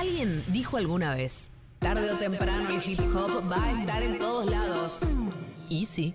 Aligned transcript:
Alguien 0.00 0.42
dijo 0.48 0.78
alguna 0.78 1.14
vez, 1.14 1.50
tarde 1.78 2.10
o 2.10 2.16
temprano 2.16 2.70
el 2.70 2.90
hip 2.90 3.00
hop 3.14 3.52
va 3.52 3.62
a 3.62 3.78
estar 3.78 4.02
en 4.02 4.18
todos 4.18 4.50
lados. 4.50 5.18
Y 5.68 5.84
sí, 5.84 6.14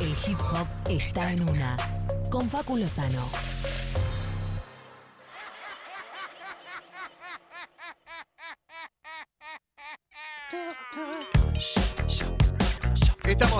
el 0.00 0.08
hip 0.08 0.38
hop 0.40 0.66
está 0.88 1.30
en 1.30 1.46
una. 1.46 1.76
Con 2.30 2.48
Facu 2.48 2.78
Lozano. 2.78 3.28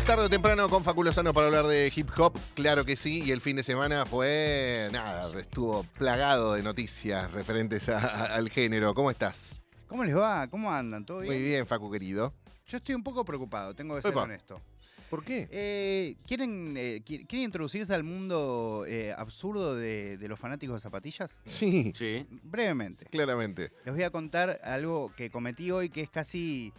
Tarde 0.07 0.25
o 0.27 0.29
temprano 0.29 0.69
con 0.69 0.85
Faculo 0.85 1.13
Sano 1.15 1.33
para 1.33 1.47
hablar 1.47 1.67
de 1.67 1.91
hip 1.95 2.11
hop, 2.19 2.39
claro 2.55 2.85
que 2.85 2.95
sí, 2.95 3.23
y 3.25 3.31
el 3.31 3.41
fin 3.41 3.57
de 3.57 3.63
semana 3.63 4.05
fue, 4.05 4.89
nada, 4.93 5.31
estuvo 5.39 5.83
plagado 5.97 6.55
de 6.55 6.63
noticias 6.63 7.33
referentes 7.33 7.89
a- 7.89 7.97
a- 7.99 8.35
al 8.37 8.51
género. 8.51 8.93
¿Cómo 8.95 9.11
estás? 9.11 9.59
¿Cómo 9.89 10.05
les 10.05 10.15
va? 10.15 10.47
¿Cómo 10.49 10.71
andan? 10.71 11.07
¿Todo 11.07 11.21
bien? 11.21 11.33
Muy 11.33 11.43
bien, 11.43 11.67
Facu 11.67 11.91
querido. 11.91 12.35
Yo 12.67 12.77
estoy 12.77 12.95
un 12.95 13.03
poco 13.03 13.25
preocupado, 13.25 13.75
tengo 13.75 13.97
que 13.97 14.03
ser 14.03 14.11
Epa. 14.13 14.23
honesto. 14.25 14.61
¿Por 15.09 15.25
qué? 15.25 15.49
Eh, 15.51 16.17
¿quieren, 16.27 16.75
eh, 16.77 17.01
qui- 17.05 17.27
¿Quieren 17.27 17.45
introducirse 17.47 17.95
al 17.95 18.05
mundo 18.05 18.85
eh, 18.87 19.15
absurdo 19.17 19.75
de, 19.75 20.19
de 20.19 20.29
los 20.29 20.39
fanáticos 20.39 20.77
de 20.77 20.81
zapatillas? 20.81 21.41
Sí, 21.47 21.93
Sí. 21.95 22.27
Brevemente. 22.43 23.07
claramente. 23.07 23.73
Les 23.87 23.95
voy 23.95 24.03
a 24.03 24.11
contar 24.11 24.61
algo 24.65 25.13
que 25.17 25.31
cometí 25.31 25.71
hoy 25.71 25.89
que 25.89 26.03
es 26.03 26.11
casi, 26.11 26.73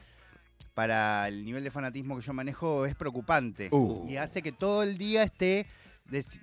para 0.75 1.27
el 1.27 1.43
nivel 1.43 1.63
de 1.63 1.71
fanatismo 1.71 2.15
que 2.17 2.21
yo 2.21 2.33
manejo, 2.33 2.85
es 2.85 2.93
preocupante. 2.95 3.69
Uh. 3.71 4.05
Y 4.07 4.17
hace 4.17 4.43
que 4.43 4.51
todo 4.51 4.83
el 4.83 4.97
día 4.99 5.23
esté 5.23 5.65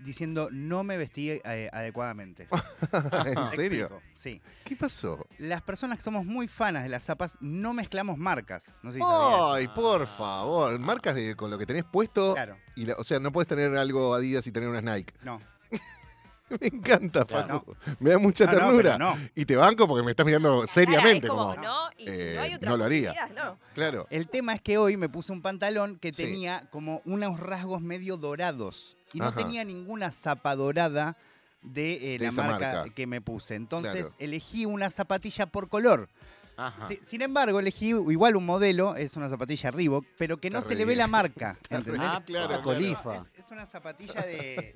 diciendo 0.04 0.48
no 0.50 0.82
me 0.82 0.96
vestí 0.96 1.30
eh, 1.30 1.70
adecuadamente. 1.72 2.48
¿En 3.24 3.50
serio? 3.50 3.84
explico, 3.84 4.02
Sí. 4.14 4.40
¿Qué 4.64 4.74
pasó? 4.74 5.24
Las 5.38 5.62
personas 5.62 5.98
que 5.98 6.02
somos 6.02 6.24
muy 6.24 6.48
fanas 6.48 6.82
de 6.82 6.88
las 6.88 7.04
zapas 7.04 7.36
no 7.40 7.72
mezclamos 7.72 8.18
marcas. 8.18 8.72
No 8.82 8.90
sé 8.90 8.98
si 8.98 9.04
sabías. 9.04 9.40
Ay, 9.54 9.68
por 9.68 10.06
favor, 10.08 10.76
marcas 10.80 11.14
de, 11.14 11.36
con 11.36 11.48
lo 11.50 11.58
que 11.58 11.66
tenés 11.66 11.84
puesto. 11.84 12.34
Claro, 12.34 12.56
Y 12.74 12.86
la- 12.86 12.94
o 12.94 13.04
sea, 13.04 13.20
no 13.20 13.30
puedes 13.30 13.46
tener 13.46 13.76
algo 13.76 14.14
Adidas 14.14 14.44
y 14.48 14.50
tener 14.52 14.68
unas 14.68 14.82
Nike. 14.82 15.14
no. 15.22 15.40
Me 16.60 16.66
encanta. 16.68 17.24
Facu. 17.26 17.74
Me 18.00 18.10
da 18.10 18.18
mucha 18.18 18.44
No, 18.46 18.52
no, 18.52 18.58
ternura. 18.58 18.98
no. 18.98 19.16
Y 19.34 19.44
te 19.44 19.56
banco 19.56 19.86
porque 19.88 20.04
me 20.04 20.10
estás 20.10 20.26
mirando 20.26 20.66
seriamente. 20.66 21.26
Cara, 21.28 21.40
es 21.40 21.40
como, 21.40 21.54
como, 21.54 21.62
no, 21.62 21.90
y 21.98 22.04
eh, 22.08 22.32
no 22.36 22.42
hay 22.42 22.54
otra 22.54 22.70
no 22.70 22.76
lo 22.76 22.84
haría. 22.84 23.14
no. 23.34 23.58
Claro. 23.74 24.06
El 24.10 24.28
tema 24.28 24.54
es 24.54 24.60
que 24.60 24.78
hoy 24.78 24.96
me 24.96 25.08
puse 25.08 25.32
un 25.32 25.42
pantalón 25.42 25.98
que 25.98 26.12
Sí. 26.12 26.24
tenía 26.24 26.68
como 26.70 27.02
unos 27.04 27.38
rasgos 27.40 27.80
medio 27.80 28.16
dorados. 28.16 28.96
Y 29.12 29.18
no 29.18 29.26
Ajá. 29.26 29.36
tenía 29.36 29.64
ninguna 29.64 30.10
zapa 30.10 30.54
dorada 30.56 31.16
de, 31.62 32.14
eh, 32.14 32.18
De 32.18 32.24
la 32.26 32.32
marca, 32.32 32.72
marca. 32.74 32.94
que 32.94 33.06
me 33.06 33.20
puse. 33.20 33.54
Entonces 33.54 34.08
Claro. 34.08 34.16
elegí 34.18 34.66
una 34.66 34.90
zapatilla 34.90 35.46
por 35.46 35.68
color. 35.68 36.08
Ajá. 36.66 36.88
Si- 36.88 37.00
sin 37.02 37.22
embargo, 37.22 37.58
elegí 37.60 37.88
igual 37.88 38.36
un 38.36 38.46
modelo, 38.46 38.94
es 38.96 39.16
una 39.16 39.28
zapatilla 39.28 39.70
Reebok, 39.70 40.04
pero 40.16 40.38
que 40.38 40.50
no 40.50 40.58
Está 40.58 40.68
se 40.68 40.74
re 40.74 40.78
le 40.80 40.84
ve 40.84 40.88
bien. 40.90 40.98
la 40.98 41.06
marca. 41.06 41.56
¿entendés? 41.70 42.00
bien, 42.00 42.22
claro, 42.26 42.62
colifa. 42.62 43.16
Es, 43.34 43.44
es 43.46 43.50
una 43.50 43.66
zapatilla 43.66 44.22
de, 44.22 44.72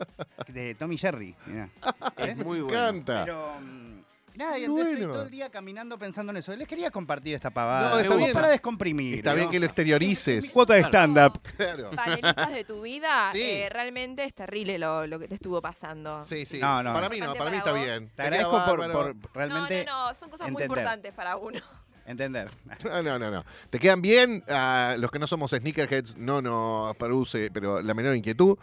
de 0.49 0.75
Tommy 0.75 0.97
Jerry. 0.99 1.35
mirá. 1.47 1.69
Es 2.17 2.37
muy 2.37 2.59
Me 2.59 2.65
bueno. 2.65 2.79
encanta. 2.79 3.25
Pero 3.25 3.61
mm, 3.61 4.01
nada, 4.37 4.59
y 4.59 4.63
Muy 4.69 4.81
entonces 4.81 4.87
estoy 4.93 4.97
bueno. 5.07 5.13
todo 5.15 5.23
el 5.25 5.31
día 5.31 5.51
caminando 5.51 5.99
pensando 5.99 6.31
en 6.33 6.37
eso. 6.39 6.55
Les 6.57 6.69
quería 6.69 6.91
compartir 6.91 7.35
esta 7.35 7.51
pavada. 7.51 7.91
No, 7.91 7.99
está 7.99 8.17
bien. 8.17 8.33
Para 8.33 8.49
descomprimir. 8.49 9.17
Está 9.17 9.35
bien 9.35 9.47
¿no? 9.47 9.51
que 9.51 9.59
lo 9.59 9.63
Mi 9.63 9.67
exteriorices. 9.67 10.51
cuota 10.51 10.75
de 10.75 10.81
stand-up. 10.85 11.41
Claro. 11.57 11.91
Panelistas 11.93 12.53
de 12.53 12.65
tu 12.65 12.83
vida, 12.83 13.31
Sí. 13.33 13.41
eh, 13.43 13.69
realmente 13.71 14.25
es 14.25 14.35
terrible 14.35 14.79
lo, 14.79 15.07
lo 15.07 15.19
que 15.19 15.29
te 15.29 15.35
estuvo 15.37 15.61
pasando. 15.63 16.23
Sí, 16.25 16.45
sí. 16.47 16.59
No, 16.59 16.83
no. 16.83 16.93
Para 16.93 17.09
mí 17.09 17.19
no, 17.19 17.27
Bastante 17.27 17.39
para 17.39 17.51
mí 17.51 17.59
para 17.63 17.71
está 17.71 17.73
vos. 17.73 17.85
bien. 18.01 18.11
Te 18.15 18.23
agradezco 18.23 18.65
por, 18.67 18.93
por 18.93 19.17
realmente 19.35 19.85
No, 19.85 19.93
no, 19.93 20.09
no, 20.09 20.15
son 20.15 20.31
cosas 20.31 20.51
muy 20.51 20.63
entender. 20.63 20.79
importantes 20.79 21.13
para 21.15 21.37
uno. 21.37 21.61
Entender. 22.07 22.51
No, 22.85 23.03
no, 23.03 23.19
no, 23.19 23.31
no. 23.31 23.45
Te 23.71 23.79
quedan 23.79 24.01
bien. 24.03 24.43
a 24.49 24.97
los 24.99 25.11
que 25.11 25.19
no 25.19 25.27
somos 25.27 25.51
sneakerheads 25.51 26.17
no 26.17 26.41
nos 26.43 26.97
produce, 26.97 27.51
pero 27.53 27.83
la 27.83 27.95
menor 27.95 28.15
inquietud. 28.17 28.57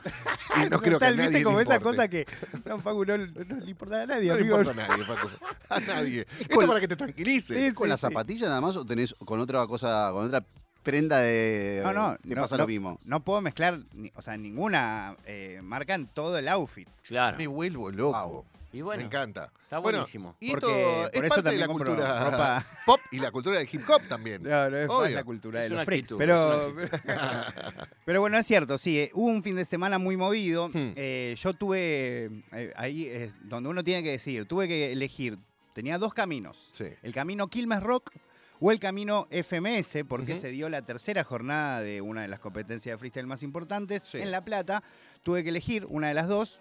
Y 0.56 0.70
no 0.70 0.80
creo 0.82 1.00
que 1.00 1.06
a 1.06 1.10
Total, 1.10 1.18
nadie 1.18 1.30
¿viste 1.30 1.40
le 1.40 1.44
como 1.44 1.60
esa 1.60 1.76
importe. 1.76 1.98
cosa 1.98 2.08
que 2.08 2.26
no, 2.66 2.80
Facu, 2.80 3.06
no, 3.06 3.18
no 3.18 3.56
le 3.58 3.70
importa 3.72 4.02
a 4.02 4.06
nadie, 4.06 4.30
No 4.30 4.36
le 4.36 4.42
importa 4.44 4.72
a 4.72 4.74
nadie, 4.88 5.04
Facu. 5.04 5.28
A 5.70 5.80
nadie. 5.80 6.28
Esto 6.40 6.56
con- 6.56 6.68
para 6.68 6.80
que 6.80 6.88
te 6.88 6.96
tranquilices. 6.96 7.58
Sí, 7.58 7.74
¿Con 7.74 7.86
sí, 7.86 7.90
la 7.90 7.98
sí. 7.98 8.02
zapatilla 8.02 8.48
nada 8.48 8.62
más 8.62 8.76
o 8.78 8.86
tenés 8.86 9.14
con 9.26 9.40
otra 9.40 9.66
cosa, 9.68 10.10
con 10.12 10.26
otra 10.26 10.44
prenda 10.82 11.20
de. 11.20 11.82
No, 11.84 11.94
no, 11.94 12.18
Te 12.18 12.36
no, 12.36 12.42
pasa 12.42 12.58
no, 12.58 12.64
lo 12.64 12.68
mismo. 12.68 13.00
No 13.06 13.24
puedo 13.24 13.42
mezclar, 13.42 13.80
ni- 13.94 14.12
o 14.16 14.22
sea, 14.22 14.36
ninguna 14.38 15.16
eh, 15.26 15.60
marca 15.64 15.96
en 15.96 16.08
todo 16.08 16.38
el 16.38 16.48
outfit. 16.48 16.88
Claro. 17.08 17.38
Me 17.38 17.48
vuelvo 17.48 17.90
loco. 17.92 18.20
Wow. 18.22 18.46
Y 18.74 18.82
bueno, 18.82 19.02
Me 19.02 19.06
encanta. 19.06 19.52
está 19.64 19.78
Bueno, 19.78 20.00
buenísimo. 20.00 20.36
y 20.40 20.50
Porque 20.50 20.66
esto 20.66 21.12
por 21.14 21.26
es 21.26 21.32
eso 21.32 21.36
parte 21.36 21.36
de 21.36 21.44
también 21.44 21.60
la 21.60 21.68
cultura 21.68 22.24
ropa. 22.32 22.66
pop 22.88 23.00
y 23.12 23.20
la 23.20 23.32
cultura 23.32 23.58
del 23.60 23.70
hip 23.72 23.82
hop 23.88 24.02
también. 24.10 24.42
No, 24.44 24.70
no 24.70 24.78
es 24.78 24.88
más 24.88 24.98
Obvio. 24.98 25.16
la 25.16 25.24
cultura 25.24 25.60
Es 25.60 25.64
de 25.66 25.70
los 25.70 25.76
una 25.78 25.86
freaks. 25.86 26.02
actitud, 26.04 26.18
Pero, 26.18 26.80
es 26.80 26.90
pero 28.06 28.20
bueno, 28.22 28.38
es 28.38 28.46
cierto, 28.48 28.78
sí. 28.78 29.00
eh, 29.00 29.12
hubo 29.14 29.28
un 29.28 29.44
fin 29.44 29.56
de 29.56 29.64
semana 29.66 29.98
muy 30.00 30.18
movido. 30.18 30.70
Hmm. 30.70 30.94
Eh, 30.96 31.36
yo 31.38 31.54
tuve, 31.54 32.32
eh, 32.52 32.74
ahí 32.76 33.06
es 33.06 33.34
donde 33.48 33.70
uno 33.70 33.84
tiene 33.84 34.02
que 34.04 34.10
decir, 34.12 34.46
tuve 34.48 34.68
que 34.68 34.92
elegir, 34.92 35.38
tenía 35.74 35.98
dos 35.98 36.14
caminos. 36.14 36.70
Sí. 36.72 36.86
El 37.04 37.14
camino 37.14 37.48
Quilmes 37.48 37.82
Rock 37.84 38.12
o 38.60 38.72
el 38.72 38.80
camino 38.80 39.28
FMS, 39.30 40.04
porque 40.08 40.36
se 40.36 40.50
dio 40.50 40.68
la 40.70 40.82
tercera 40.82 41.24
jornada 41.24 41.82
de 41.82 42.02
una 42.02 42.22
de 42.24 42.28
las 42.28 42.40
competencias 42.40 42.94
de 42.94 42.98
freestyle 42.98 43.28
más 43.28 43.44
importantes 43.44 44.04
Sí. 44.04 44.18
en 44.20 44.32
La 44.32 44.44
Plata. 44.44 44.82
Tuve 45.22 45.44
que 45.44 45.50
elegir 45.50 45.86
una 45.90 46.08
de 46.08 46.14
las 46.16 46.28
dos. 46.28 46.60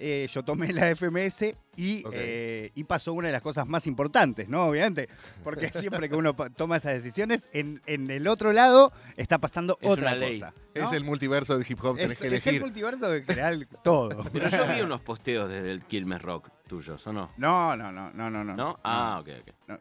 Eh, 0.00 0.26
yo 0.30 0.42
tomé 0.42 0.72
la 0.72 0.94
FMS 0.94 1.54
y, 1.76 2.04
eh, 2.12 2.70
y 2.74 2.84
pasó 2.84 3.12
una 3.12 3.28
de 3.28 3.32
las 3.32 3.42
cosas 3.42 3.66
más 3.66 3.86
importantes, 3.86 4.48
¿no? 4.48 4.66
Obviamente, 4.66 5.08
porque 5.42 5.68
siempre 6.02 6.08
que 6.08 6.16
uno 6.16 6.34
toma 6.34 6.76
esas 6.76 6.94
decisiones, 6.94 7.48
en, 7.52 7.80
en 7.86 8.10
el 8.10 8.26
otro 8.26 8.52
lado 8.52 8.92
está 9.16 9.38
pasando 9.38 9.78
Es 9.80 9.90
otra 9.90 10.18
cosa. 10.18 10.52
¿no? 10.74 10.84
Es 10.84 10.92
el 10.92 11.04
multiverso 11.04 11.56
del 11.58 11.66
hip 11.68 11.82
hop, 11.84 11.96
tenés 11.96 12.12
Es- 12.12 12.18
que 12.18 12.26
es 12.26 12.32
el 12.32 12.38
elegir. 12.48 12.60
multiverso 12.60 13.08
de 13.08 13.22
general 13.22 13.68
todo. 13.82 14.24
Pero 14.32 14.48
yo 14.48 14.74
vi 14.74 14.80
unos 14.82 15.00
posteos 15.00 15.48
desde 15.48 15.70
el 15.70 15.84
Quilmes 15.84 16.20
Rock 16.22 16.50
tuyos, 16.66 17.06
¿o 17.06 17.12
no? 17.12 17.30
No, 17.36 17.76
no, 17.76 17.92
no, 17.92 18.10
no, 18.12 18.30
no. 18.30 18.42
no. 18.44 18.54
¿No? 18.56 18.80
Ah, 18.82 19.18
ok, 19.20 19.28
ok. 19.68 19.80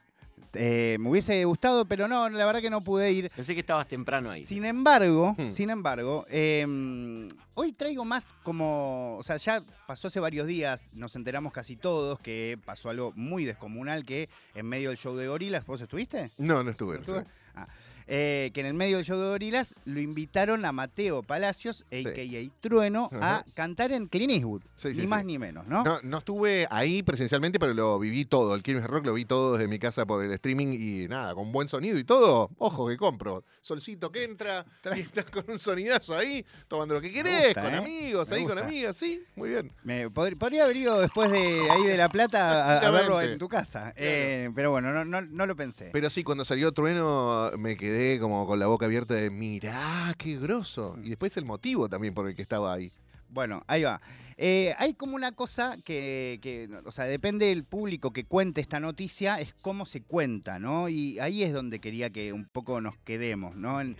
Eh, 0.56 0.98
me 1.00 1.10
hubiese 1.10 1.44
gustado, 1.46 1.86
pero 1.86 2.08
no, 2.08 2.30
la 2.30 2.46
verdad 2.46 2.62
que 2.62 2.70
no 2.70 2.84
pude 2.84 3.12
ir. 3.12 3.30
Pensé 3.36 3.54
que 3.54 3.62
estabas 3.62 3.88
temprano 3.88 4.30
ahí. 4.30 4.44
Sin 4.44 4.66
embargo, 4.66 5.36
Hmm. 5.38 5.50
sin 5.52 5.70
embargo, 5.70 6.26
eh, 6.30 7.28
hoy 7.56 7.74
traigo 7.74 8.06
más 8.06 8.34
como, 8.44 9.18
o 9.18 9.24
sea, 9.24 9.38
ya 9.38 9.64
pasó 9.88 10.08
hace 10.08 10.20
varios 10.20 10.46
días, 10.48 10.90
nos 10.94 11.16
enteramos 11.16 11.54
casi 11.54 11.76
todos 11.76 12.20
que 12.20 12.58
pasó 12.66 12.90
algo 12.90 13.12
muy 13.16 13.46
descomunal 13.46 14.06
que 14.06 14.30
en 14.54 14.66
medio 14.68 14.90
del 14.90 14.98
show 14.98 15.16
de 15.16 15.28
gorilas, 15.28 15.66
¿vos 15.66 15.82
estuviste? 15.82 16.32
No, 16.38 16.64
no 16.64 16.72
estuve. 16.72 16.96
¿No 16.96 17.00
estuve? 17.02 17.26
Ah. 17.56 17.68
Eh, 18.08 18.52
que 18.54 18.60
en 18.62 18.66
el 18.68 18.74
medio 18.74 18.98
del 18.98 19.06
show 19.06 19.20
de 19.20 19.28
gorilas 19.28 19.76
lo 19.86 20.00
invitaron 20.02 20.66
a 20.66 20.72
Mateo 20.72 21.24
Palacios, 21.24 21.86
a.k.a. 21.92 22.50
Trueno, 22.62 23.10
Ajá. 23.14 23.38
a 23.38 23.46
cantar 23.54 23.92
en 23.92 24.08
Clean 24.08 24.30
Eastwood. 24.30 24.62
Sí, 24.76 24.90
sí, 24.92 24.96
ni 24.98 25.02
sí. 25.02 25.08
más 25.08 25.24
ni 25.26 25.38
menos, 25.40 25.66
¿no? 25.68 25.84
No, 25.84 26.00
no 26.04 26.18
estuve 26.18 26.68
ahí 26.70 27.04
presencialmente, 27.04 27.60
pero 27.60 27.74
lo 27.74 28.00
viví 28.00 28.26
todo. 28.26 28.56
El 28.56 28.64
Quilmes 28.64 28.86
Rock 28.88 29.06
lo 29.06 29.14
vi 29.14 29.26
todo 29.26 29.54
desde 29.54 29.68
mi 29.68 29.80
casa 29.80 30.06
por 30.06 30.24
el 30.24 30.32
streaming 30.32 30.68
y 30.78 31.08
nada, 31.08 31.34
con 31.36 31.52
buen 31.52 31.68
sonido 31.70 31.98
y 31.98 32.04
todo. 32.04 32.50
Ojo 32.58 32.88
que 32.88 32.98
compro. 32.98 33.44
Solcito 33.62 34.12
que 34.12 34.24
entra 34.24 34.66
estás 34.96 35.26
con 35.32 35.46
un 35.48 35.60
sonidazo 35.60 36.18
ahí, 36.18 36.46
tomando 36.68 36.96
lo 36.96 37.02
que 37.02 37.12
querés, 37.12 37.46
gusta, 37.48 37.62
con 37.64 37.74
¿eh? 37.74 37.78
amigos, 37.78 38.30
Me 38.30 38.36
ahí 38.36 38.46
con 38.46 38.58
amigas, 38.60 38.98
sí, 38.98 39.22
muy 39.36 39.50
bien. 39.50 39.72
Me 39.84 40.08
pod- 40.10 40.38
podría 40.38 40.64
haber 40.66 40.76
ido 40.78 41.00
después 41.00 41.32
de 41.32 41.70
ahí 41.70 41.84
de 41.84 41.98
La 41.98 42.10
Plata 42.10 42.80
a- 42.80 42.88
a, 42.88 42.92
verlo 42.92 43.22
en 43.22 43.38
tu 43.38 43.48
casa. 43.48 43.94
Eh, 43.96 44.50
pero 44.56 44.72
bueno, 44.72 44.92
no, 44.92 45.06
no, 45.06 45.22
no 45.22 45.46
lo 45.46 45.56
pensé. 45.56 45.90
Pero 45.94 46.10
sí, 46.10 46.24
cuando 46.24 46.44
salió 46.46 46.72
Trueno 46.72 47.52
me 47.58 47.78
quedé 47.78 47.93
como 48.20 48.46
con 48.48 48.60
la 48.60 48.68
boca 48.68 48.86
abierta 48.86 49.14
de 49.16 49.30
mirá, 49.30 50.14
qué 50.18 50.38
grosso. 50.38 50.98
Y 51.04 51.10
después 51.10 51.36
el 51.38 51.46
motivo 51.46 51.88
también 51.90 52.14
por 52.14 52.28
el 52.28 52.36
que 52.36 52.42
estaba 52.42 52.74
ahí. 52.74 52.92
Bueno, 53.30 53.64
ahí 53.68 53.84
va. 53.84 54.00
Eh, 54.38 54.74
hay 54.78 54.94
como 54.96 55.16
una 55.16 55.32
cosa 55.32 55.78
que, 55.84 56.40
que, 56.42 56.70
o 56.86 56.92
sea, 56.92 57.06
depende 57.06 57.48
del 57.48 57.64
público 57.64 58.12
que 58.12 58.26
cuente 58.26 58.62
esta 58.62 58.80
noticia, 58.80 59.36
es 59.40 59.54
cómo 59.62 59.86
se 59.86 60.02
cuenta, 60.02 60.60
¿no? 60.60 60.90
Y 60.90 61.20
ahí 61.20 61.44
es 61.44 61.54
donde 61.54 61.80
quería 61.80 62.10
que 62.12 62.34
un 62.34 62.46
poco 62.46 62.80
nos 62.82 62.96
quedemos, 62.98 63.56
¿no? 63.56 63.80
En, 63.82 63.98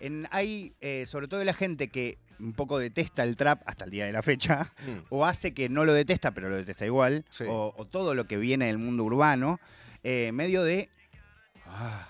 en- 0.00 0.26
hay, 0.30 0.74
eh, 0.80 1.04
sobre 1.06 1.28
todo 1.28 1.42
la 1.44 1.52
gente 1.54 1.88
que 1.88 2.18
un 2.38 2.52
poco 2.52 2.78
detesta 2.78 3.22
el 3.22 3.34
trap 3.36 3.62
hasta 3.66 3.86
el 3.86 3.90
día 3.90 4.04
de 4.06 4.12
la 4.12 4.22
fecha, 4.22 4.72
Mm. 4.86 5.04
o 5.08 5.24
hace 5.24 5.54
que 5.54 5.68
no 5.70 5.84
lo 5.86 5.94
detesta, 5.94 6.32
pero 6.32 6.50
lo 6.50 6.56
detesta 6.56 6.84
igual, 6.84 7.24
Sí. 7.30 7.44
o, 7.48 7.72
o 7.76 7.84
todo 7.86 8.14
lo 8.14 8.26
que 8.26 8.36
viene 8.36 8.66
del 8.66 8.76
mundo 8.78 9.04
urbano, 9.04 9.58
eh, 10.04 10.32
medio 10.32 10.62
de... 10.64 10.90
Ah, 11.66 12.08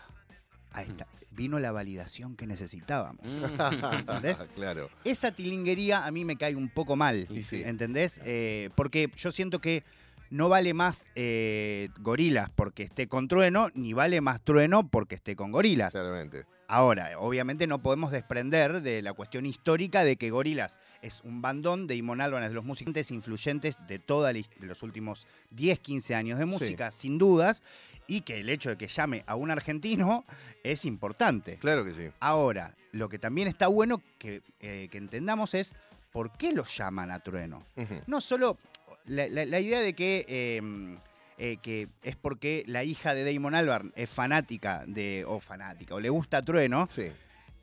ahí 0.77 0.89
está, 0.89 1.07
vino 1.31 1.59
la 1.59 1.73
validación 1.73 2.37
que 2.37 2.47
necesitábamos. 2.47 3.25
¿Entendés? 3.25 4.39
claro. 4.55 4.91
Esa 5.05 5.33
tilinguería 5.33 6.07
a 6.07 6.11
mí 6.11 6.25
me 6.25 6.37
cae 6.37 6.55
un 6.55 6.69
poco 6.69 6.97
mal, 6.97 7.27
sí. 7.43 7.63
¿entendés? 7.65 8.21
Eh, 8.25 8.71
porque 8.75 9.11
yo 9.17 9.33
siento 9.33 9.61
que 9.61 9.83
no 10.31 10.49
vale 10.49 10.75
más 10.75 11.07
eh, 11.15 11.89
gorilas 11.99 12.51
porque 12.51 12.83
esté 12.83 13.09
con 13.09 13.27
trueno, 13.29 13.71
ni 13.75 13.93
vale 13.93 14.21
más 14.21 14.41
trueno 14.43 14.89
porque 14.89 15.15
esté 15.15 15.35
con 15.35 15.51
gorilas. 15.51 15.93
Claramente. 15.93 16.45
Ahora, 16.69 17.13
obviamente 17.19 17.67
no 17.67 17.79
podemos 17.81 18.11
desprender 18.11 18.83
de 18.83 19.01
la 19.03 19.13
cuestión 19.13 19.47
histórica 19.47 20.03
de 20.05 20.17
que 20.17 20.31
Gorilas 20.31 20.81
es 21.03 21.21
un 21.23 21.41
bandón 21.41 21.87
de 21.87 21.95
Imon 21.97 22.21
Álvarez, 22.21 22.49
de 22.49 22.55
los 22.55 22.65
músicos 22.65 23.11
influyentes 23.11 23.77
de 23.87 23.99
todos 23.99 24.35
los 24.61 24.83
últimos 24.83 25.27
10, 25.51 25.79
15 25.79 26.15
años 26.15 26.39
de 26.39 26.45
música, 26.47 26.91
sin 26.93 27.19
dudas, 27.19 27.63
y 28.09 28.23
que 28.23 28.41
el 28.41 28.49
hecho 28.49 28.71
de 28.71 28.77
que 28.77 28.89
llame 28.89 29.23
a 29.27 29.37
un 29.37 29.51
argentino 29.51 30.25
es 30.65 30.85
importante. 30.85 31.57
Claro 31.59 31.85
que 31.85 31.95
sí. 31.95 32.09
Ahora, 32.21 32.75
lo 32.93 33.09
que 33.09 33.19
también 33.19 33.47
está 33.49 33.69
bueno 33.69 34.03
que, 34.19 34.43
eh, 34.61 34.89
que 34.91 34.99
entendamos 34.99 35.55
es 35.55 35.73
por 36.13 36.33
qué 36.33 36.53
lo 36.53 36.65
llaman 36.65 37.11
a 37.11 37.21
Trueno. 37.21 37.63
No 38.07 38.21
solo 38.21 38.59
la, 39.07 39.29
la- 39.29 39.45
la 39.45 39.61
idea 39.61 39.81
de 39.81 39.93
que, 39.95 40.25
eh, 40.29 40.97
eh, 41.39 41.59
que 41.63 41.89
es 42.03 42.17
porque 42.17 42.65
la 42.67 42.85
hija 42.85 43.15
de 43.15 43.31
Damon 43.33 43.55
Albarn 43.55 43.93
es 43.97 44.11
fanática 44.11 44.85
de, 44.87 45.25
o 45.27 45.41
fanática, 45.41 45.95
o 45.95 46.01
le 46.01 46.09
gusta 46.11 46.43
Trueno, 46.43 46.87
Sí. 46.91 47.07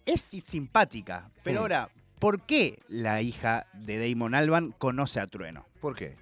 es 0.06 0.22
si- 0.22 0.42
simpática. 0.42 1.30
Pero 1.44 1.62
ahora, 1.62 1.90
¿por 2.20 2.42
qué 2.42 2.80
la 2.88 3.22
hija 3.22 3.66
de 3.74 4.10
Damon 4.10 4.36
Albarn 4.36 4.72
conoce 4.78 5.20
a 5.20 5.28
Trueno? 5.28 5.66
¿Por 5.82 5.96
qué? 5.96 6.16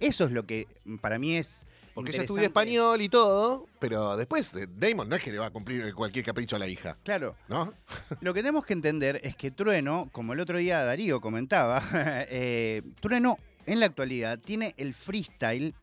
Eso 0.00 0.24
es 0.26 0.32
lo 0.32 0.44
que 0.44 0.66
para 1.00 1.18
mí 1.18 1.36
es. 1.36 1.64
Porque 1.94 2.12
ella 2.12 2.20
estudia 2.20 2.44
español 2.44 3.02
y 3.02 3.08
todo, 3.08 3.66
pero 3.80 4.16
después 4.16 4.54
eh, 4.54 4.68
Damon 4.76 5.08
no 5.08 5.16
es 5.16 5.24
que 5.24 5.32
le 5.32 5.38
va 5.40 5.46
a 5.46 5.50
cumplir 5.50 5.92
cualquier 5.94 6.24
capricho 6.24 6.54
a 6.54 6.60
la 6.60 6.68
hija, 6.68 6.96
Claro. 7.02 7.34
¿no? 7.48 7.74
Lo 8.20 8.32
que 8.32 8.40
tenemos 8.40 8.64
que 8.64 8.72
entender 8.74 9.20
es 9.24 9.34
que 9.34 9.50
Trueno, 9.50 10.08
como 10.12 10.32
el 10.32 10.38
otro 10.38 10.58
día 10.58 10.84
Darío 10.84 11.20
comentaba, 11.20 11.82
eh, 12.30 12.82
Trueno 13.00 13.36
en 13.68 13.80
la 13.80 13.86
actualidad 13.86 14.38
tiene 14.38 14.74
el 14.76 14.94
freestyle 14.94 15.74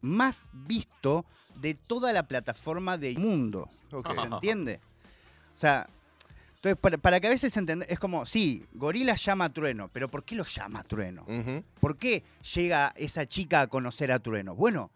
más 0.00 0.50
visto 0.52 1.24
de 1.54 1.74
toda 1.74 2.12
la 2.12 2.24
plataforma 2.24 2.98
del 2.98 3.18
mundo. 3.18 3.70
¿Se 3.90 4.22
entiende? 4.22 4.80
O 5.54 5.58
sea, 5.58 5.88
entonces 6.56 6.76
para, 6.80 6.98
para 6.98 7.20
que 7.20 7.28
a 7.28 7.30
veces 7.30 7.56
entender, 7.56 7.90
es 7.90 7.98
como, 7.98 8.26
sí, 8.26 8.66
Gorila 8.72 9.14
llama 9.14 9.46
a 9.46 9.52
Trueno, 9.52 9.88
pero 9.92 10.08
¿por 10.08 10.24
qué 10.24 10.34
lo 10.34 10.44
llama 10.44 10.80
a 10.80 10.84
Trueno? 10.84 11.24
¿Por 11.80 11.96
qué 11.96 12.24
llega 12.54 12.92
esa 12.96 13.26
chica 13.26 13.62
a 13.62 13.66
conocer 13.68 14.10
a 14.10 14.18
Trueno? 14.18 14.54
Bueno, 14.54 14.90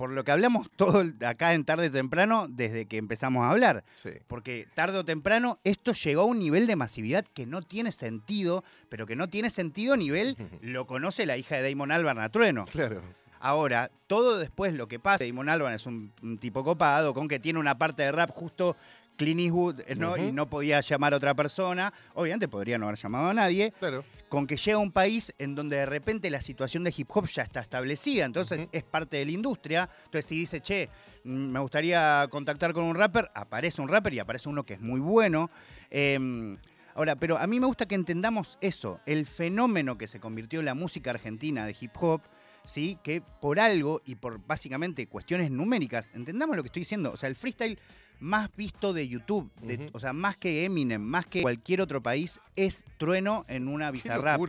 por 0.00 0.12
lo 0.12 0.24
que 0.24 0.32
hablamos 0.32 0.70
todo 0.76 1.04
acá 1.26 1.52
en 1.52 1.66
tarde 1.66 1.90
temprano 1.90 2.46
desde 2.48 2.86
que 2.86 2.96
empezamos 2.96 3.44
a 3.44 3.50
hablar. 3.50 3.84
Sí. 3.96 4.08
Porque 4.28 4.66
tarde 4.72 4.96
o 4.96 5.04
temprano 5.04 5.58
esto 5.62 5.92
llegó 5.92 6.22
a 6.22 6.24
un 6.24 6.38
nivel 6.38 6.66
de 6.66 6.74
masividad 6.74 7.26
que 7.34 7.44
no 7.44 7.60
tiene 7.60 7.92
sentido, 7.92 8.64
pero 8.88 9.06
que 9.06 9.14
no 9.14 9.28
tiene 9.28 9.50
sentido 9.50 9.92
a 9.92 9.98
nivel 9.98 10.38
lo 10.62 10.86
conoce 10.86 11.26
la 11.26 11.36
hija 11.36 11.56
de 11.56 11.68
Damon 11.68 11.92
Albarn 11.92 12.18
a 12.18 12.30
Trueno. 12.30 12.64
Claro. 12.64 13.02
Ahora, 13.40 13.90
todo 14.06 14.38
después 14.38 14.72
lo 14.72 14.88
que 14.88 14.98
pasa, 14.98 15.26
Damon 15.26 15.50
Albarn 15.50 15.74
es 15.74 15.84
un, 15.84 16.12
un 16.22 16.38
tipo 16.38 16.64
copado, 16.64 17.12
con 17.12 17.28
que 17.28 17.38
tiene 17.38 17.58
una 17.58 17.76
parte 17.76 18.02
de 18.02 18.12
rap 18.12 18.30
justo 18.30 18.76
Clint 19.16 19.40
Eastwood, 19.40 19.82
¿no? 19.98 20.16
Y 20.16 20.32
no 20.32 20.48
podía 20.48 20.80
llamar 20.80 21.12
a 21.12 21.18
otra 21.18 21.34
persona, 21.34 21.92
obviamente 22.14 22.48
podría 22.48 22.78
no 22.78 22.86
haber 22.86 22.98
llamado 22.98 23.28
a 23.28 23.34
nadie, 23.34 23.70
Claro. 23.78 24.02
Con 24.30 24.46
que 24.46 24.56
llega 24.56 24.76
a 24.76 24.80
un 24.80 24.92
país 24.92 25.34
en 25.38 25.56
donde 25.56 25.76
de 25.76 25.86
repente 25.86 26.30
la 26.30 26.40
situación 26.40 26.84
de 26.84 26.94
hip 26.96 27.08
hop 27.12 27.26
ya 27.26 27.42
está 27.42 27.60
establecida, 27.60 28.24
entonces 28.24 28.68
es 28.70 28.84
parte 28.84 29.16
de 29.16 29.26
la 29.26 29.32
industria. 29.32 29.90
Entonces, 30.04 30.24
si 30.24 30.36
dice, 30.36 30.60
che, 30.60 30.88
mm, 31.24 31.28
me 31.28 31.58
gustaría 31.58 32.28
contactar 32.30 32.72
con 32.72 32.84
un 32.84 32.94
rapper, 32.94 33.28
aparece 33.34 33.82
un 33.82 33.88
rapper 33.88 34.14
y 34.14 34.20
aparece 34.20 34.48
uno 34.48 34.64
que 34.64 34.74
es 34.74 34.80
muy 34.80 35.00
bueno. 35.00 35.50
Eh, 35.90 36.56
ahora, 36.94 37.16
pero 37.16 37.38
a 37.38 37.46
mí 37.48 37.58
me 37.58 37.66
gusta 37.66 37.86
que 37.86 37.96
entendamos 37.96 38.56
eso, 38.60 39.00
el 39.04 39.26
fenómeno 39.26 39.98
que 39.98 40.06
se 40.06 40.20
convirtió 40.20 40.60
en 40.60 40.66
la 40.66 40.74
música 40.74 41.10
argentina 41.10 41.66
de 41.66 41.76
hip 41.78 41.92
hop. 42.00 42.22
¿Sí? 42.62 42.98
Que 43.02 43.22
por 43.22 43.58
algo 43.58 44.02
y 44.04 44.16
por 44.16 44.46
básicamente 44.46 45.06
cuestiones 45.06 45.50
numéricas, 45.50 46.10
entendamos 46.12 46.54
lo 46.56 46.62
que 46.62 46.66
estoy 46.66 46.80
diciendo. 46.80 47.10
O 47.10 47.16
sea, 47.16 47.30
el 47.30 47.34
freestyle 47.34 47.78
más 48.20 48.50
visto 48.56 48.92
de 48.92 49.08
YouTube, 49.08 49.50
de- 49.62 49.90
o 49.92 50.00
sea, 50.00 50.12
más 50.12 50.36
que 50.36 50.64
Eminem, 50.64 51.00
más 51.02 51.26
que 51.26 51.42
cualquier 51.42 51.80
otro 51.80 52.02
país, 52.02 52.40
es 52.56 52.84
Trueno 52.98 53.44
en 53.48 53.68
una 53.68 53.90
Bizarrap. 53.90 54.40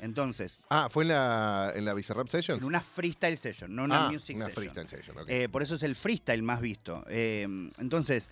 Entonces, 0.00 0.60
Ah, 0.68 0.88
¿fue 0.90 1.04
en 1.04 1.08
la, 1.08 1.72
en 1.74 1.84
la 1.84 1.94
Bizarrap 1.94 2.28
Session? 2.28 2.58
en 2.58 2.64
una 2.64 2.80
freestyle 2.80 3.36
session, 3.38 3.74
no 3.74 3.84
una 3.84 4.06
ah, 4.06 4.10
music 4.10 4.36
una 4.36 4.46
session. 4.46 4.64
freestyle 4.74 4.88
session, 4.88 5.18
ok. 5.18 5.24
Eh, 5.28 5.48
por 5.48 5.62
eso 5.62 5.76
es 5.76 5.82
el 5.82 5.96
freestyle 5.96 6.42
más 6.42 6.60
visto. 6.60 7.04
Eh, 7.08 7.46
entonces, 7.78 8.28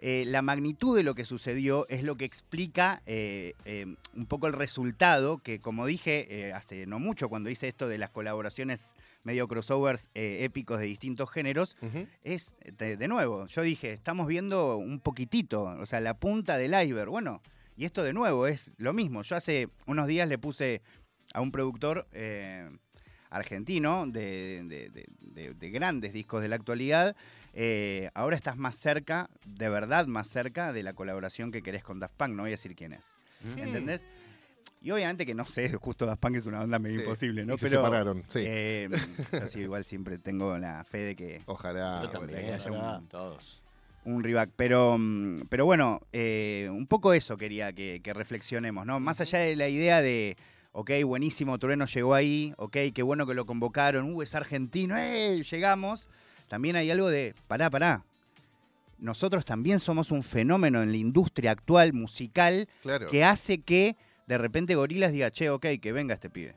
eh, 0.00 0.24
la 0.26 0.42
magnitud 0.42 0.96
de 0.96 1.04
lo 1.04 1.14
que 1.14 1.24
sucedió 1.24 1.86
es 1.88 2.02
lo 2.02 2.16
que 2.16 2.24
explica 2.24 3.02
eh, 3.06 3.54
eh, 3.64 3.86
un 4.16 4.26
poco 4.26 4.48
el 4.48 4.52
resultado, 4.52 5.38
que 5.38 5.60
como 5.60 5.86
dije 5.86 6.52
hace 6.54 6.86
no 6.86 6.98
mucho, 6.98 7.28
cuando 7.28 7.50
hice 7.50 7.68
esto 7.68 7.86
de 7.86 7.98
las 7.98 8.10
colaboraciones 8.10 8.96
medio 9.24 9.46
crossovers 9.48 10.08
eh, 10.14 10.38
épicos 10.44 10.80
de 10.80 10.86
distintos 10.86 11.30
géneros, 11.30 11.76
es, 12.22 12.52
de, 12.78 12.96
de 12.96 13.08
nuevo, 13.08 13.46
yo 13.46 13.62
dije, 13.62 13.92
estamos 13.92 14.26
viendo 14.26 14.76
un 14.76 15.00
poquitito, 15.00 15.62
o 15.64 15.86
sea, 15.86 16.00
la 16.00 16.14
punta 16.18 16.58
del 16.58 16.72
iceberg. 16.74 17.08
Bueno, 17.10 17.40
y 17.76 17.84
esto 17.84 18.02
de 18.02 18.12
nuevo 18.12 18.46
es 18.46 18.74
lo 18.78 18.92
mismo. 18.92 19.22
Yo 19.22 19.36
hace 19.36 19.68
unos 19.86 20.06
días 20.06 20.28
le 20.28 20.38
puse 20.38 20.82
a 21.34 21.40
un 21.40 21.50
productor 21.52 22.06
eh, 22.12 22.68
argentino 23.30 24.06
de, 24.06 24.62
de- 24.64 24.90
de- 24.90 25.06
de- 25.20 25.54
de 25.54 25.70
grandes 25.70 26.12
discos 26.12 26.42
de 26.42 26.48
la 26.48 26.56
actualidad, 26.56 27.16
eh, 27.54 28.10
ahora 28.14 28.36
estás 28.36 28.56
más 28.56 28.76
cerca, 28.76 29.28
de 29.46 29.68
verdad 29.68 30.06
más 30.06 30.28
cerca 30.28 30.72
de 30.72 30.82
la 30.82 30.92
colaboración 30.94 31.50
que 31.52 31.62
querés 31.62 31.82
con 31.84 31.98
Daft 32.00 32.14
Punk, 32.16 32.30
no 32.30 32.42
voy 32.42 32.50
a 32.50 32.52
decir 32.52 32.74
quién 32.74 32.92
es. 32.92 33.06
Mm. 33.42 33.58
¿Entendés? 33.58 34.06
Y 34.82 34.90
obviamente 34.90 35.24
que 35.24 35.34
no 35.34 35.46
sé, 35.46 35.72
justo 35.80 36.06
Daft 36.06 36.20
Punk 36.20 36.36
es 36.36 36.46
una 36.46 36.60
onda 36.60 36.78
medio 36.78 36.98
Sí, 36.98 37.04
imposible, 37.04 37.44
¿no? 37.46 37.54
y 37.54 37.58
se 37.58 37.68
Pero 37.68 37.82
separaron, 37.82 38.24
sí. 38.28 38.40
eh, 38.44 38.88
yo 39.32 39.46
sí, 39.48 39.60
igual 39.60 39.84
siempre 39.84 40.18
tengo 40.18 40.58
la 40.58 40.82
fe 40.84 40.98
de 40.98 41.16
que 41.16 41.40
Ojalá. 41.46 42.00
Yo 42.02 42.10
también, 42.10 42.40
que 42.40 42.52
haya 42.52 42.70
ojalá. 42.70 42.98
un- 42.98 43.06
todos. 43.08 43.62
un 44.04 44.24
reback. 44.24 44.50
Pero, 44.56 44.96
mm, 44.98 45.42
pero 45.48 45.64
bueno, 45.64 46.00
eh, 46.12 46.68
un 46.72 46.86
poco 46.88 47.12
eso 47.14 47.36
quería 47.36 47.72
que, 47.72 48.00
que 48.02 48.12
reflexionemos, 48.12 48.84
¿no? 48.84 48.98
Más 48.98 49.20
allá 49.20 49.38
de 49.38 49.54
la 49.54 49.68
idea 49.68 50.02
de, 50.02 50.36
ok, 50.72 50.90
buenísimo, 51.04 51.56
Trueno 51.60 51.86
llegó 51.86 52.14
ahí, 52.14 52.52
ok, 52.56 52.76
qué 52.92 53.02
bueno 53.04 53.24
que 53.26 53.34
lo 53.34 53.46
convocaron, 53.46 54.12
uh, 54.12 54.22
es 54.22 54.34
argentino, 54.34 54.96
¡eh! 54.98 55.42
Llegamos. 55.48 56.08
También 56.48 56.74
hay 56.74 56.90
algo 56.90 57.08
de, 57.08 57.34
pará, 57.46 57.70
pará. 57.70 58.04
Nosotros 58.98 59.44
también 59.44 59.80
somos 59.80 60.10
un 60.10 60.22
fenómeno 60.22 60.82
en 60.82 60.90
la 60.90 60.96
industria 60.96 61.50
actual 61.52 61.92
musical 61.92 62.68
Claro. 62.82 63.08
que 63.10 63.24
hace 63.24 63.58
que 63.58 63.96
de 64.32 64.38
repente 64.38 64.74
Gorilas 64.74 65.12
diga, 65.12 65.30
che, 65.30 65.50
ok, 65.50 65.66
que 65.80 65.92
venga 65.92 66.14
este 66.14 66.30
pibe. 66.30 66.56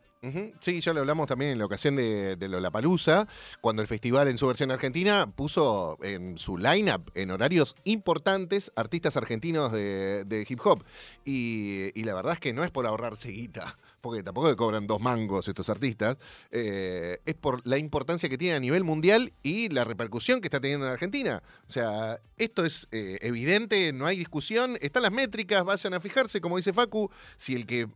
Sí, 0.60 0.81
ya 0.81 0.92
lo 0.92 1.01
hablamos 1.01 1.27
también 1.27 1.51
en 1.51 1.60
la 1.60 1.66
ocasión 1.66 1.95
de, 1.95 2.36
de 2.36 2.48
Lollapalooza, 2.48 3.27
cuando 3.62 3.83
el 3.83 3.88
festival 3.88 4.27
en 4.27 4.39
su 4.39 4.48
versión 4.48 4.72
argentina 4.72 5.30
puso 5.36 6.00
en 6.01 6.39
su 6.39 6.57
lineup, 6.57 7.12
en 7.13 7.30
horarios 7.30 7.75
importantes, 7.83 8.72
artistas 8.75 9.18
argentinos 9.18 9.72
de, 9.72 10.45
hip 10.50 10.60
hop. 10.63 10.83
Y, 11.25 11.92
y 12.00 12.04
la 12.06 12.16
verdad 12.16 12.33
es 12.33 12.39
que 12.39 12.54
no 12.54 12.63
es 12.63 12.72
por 12.72 12.88
ahorrarse 12.88 13.30
guita, 13.30 13.77
porque 14.05 14.21
tampoco 14.21 14.49
le 14.49 14.55
cobran 14.55 14.85
dos 14.85 15.01
mangos 15.01 15.47
estos 15.47 15.67
artistas, 15.69 16.17
eh, 16.51 17.17
es 17.25 17.33
por 17.35 17.65
la 17.65 17.77
importancia 17.79 18.29
que 18.29 18.37
tiene 18.37 18.55
a 18.55 18.59
nivel 18.59 18.83
mundial 18.83 19.33
y 19.41 19.69
la 19.69 19.83
repercusión 19.83 20.41
que 20.41 20.47
está 20.47 20.59
teniendo 20.59 20.85
en 20.85 20.91
Argentina. 20.93 21.41
O 21.67 21.71
sea, 21.71 22.19
esto 22.37 22.63
es 22.65 22.87
eh, 22.91 23.17
evidente, 23.21 23.91
no 23.93 24.05
hay 24.05 24.17
discusión, 24.17 24.77
están 24.79 25.01
las 25.03 25.12
métricas, 25.12 25.63
vayan 25.63 25.95
a 25.95 26.00
fijarse, 26.00 26.39
como 26.39 26.57
dice 26.57 26.71
Facu, 26.71 27.09
si 27.35 27.55
el 27.55 27.65
que 27.65 27.88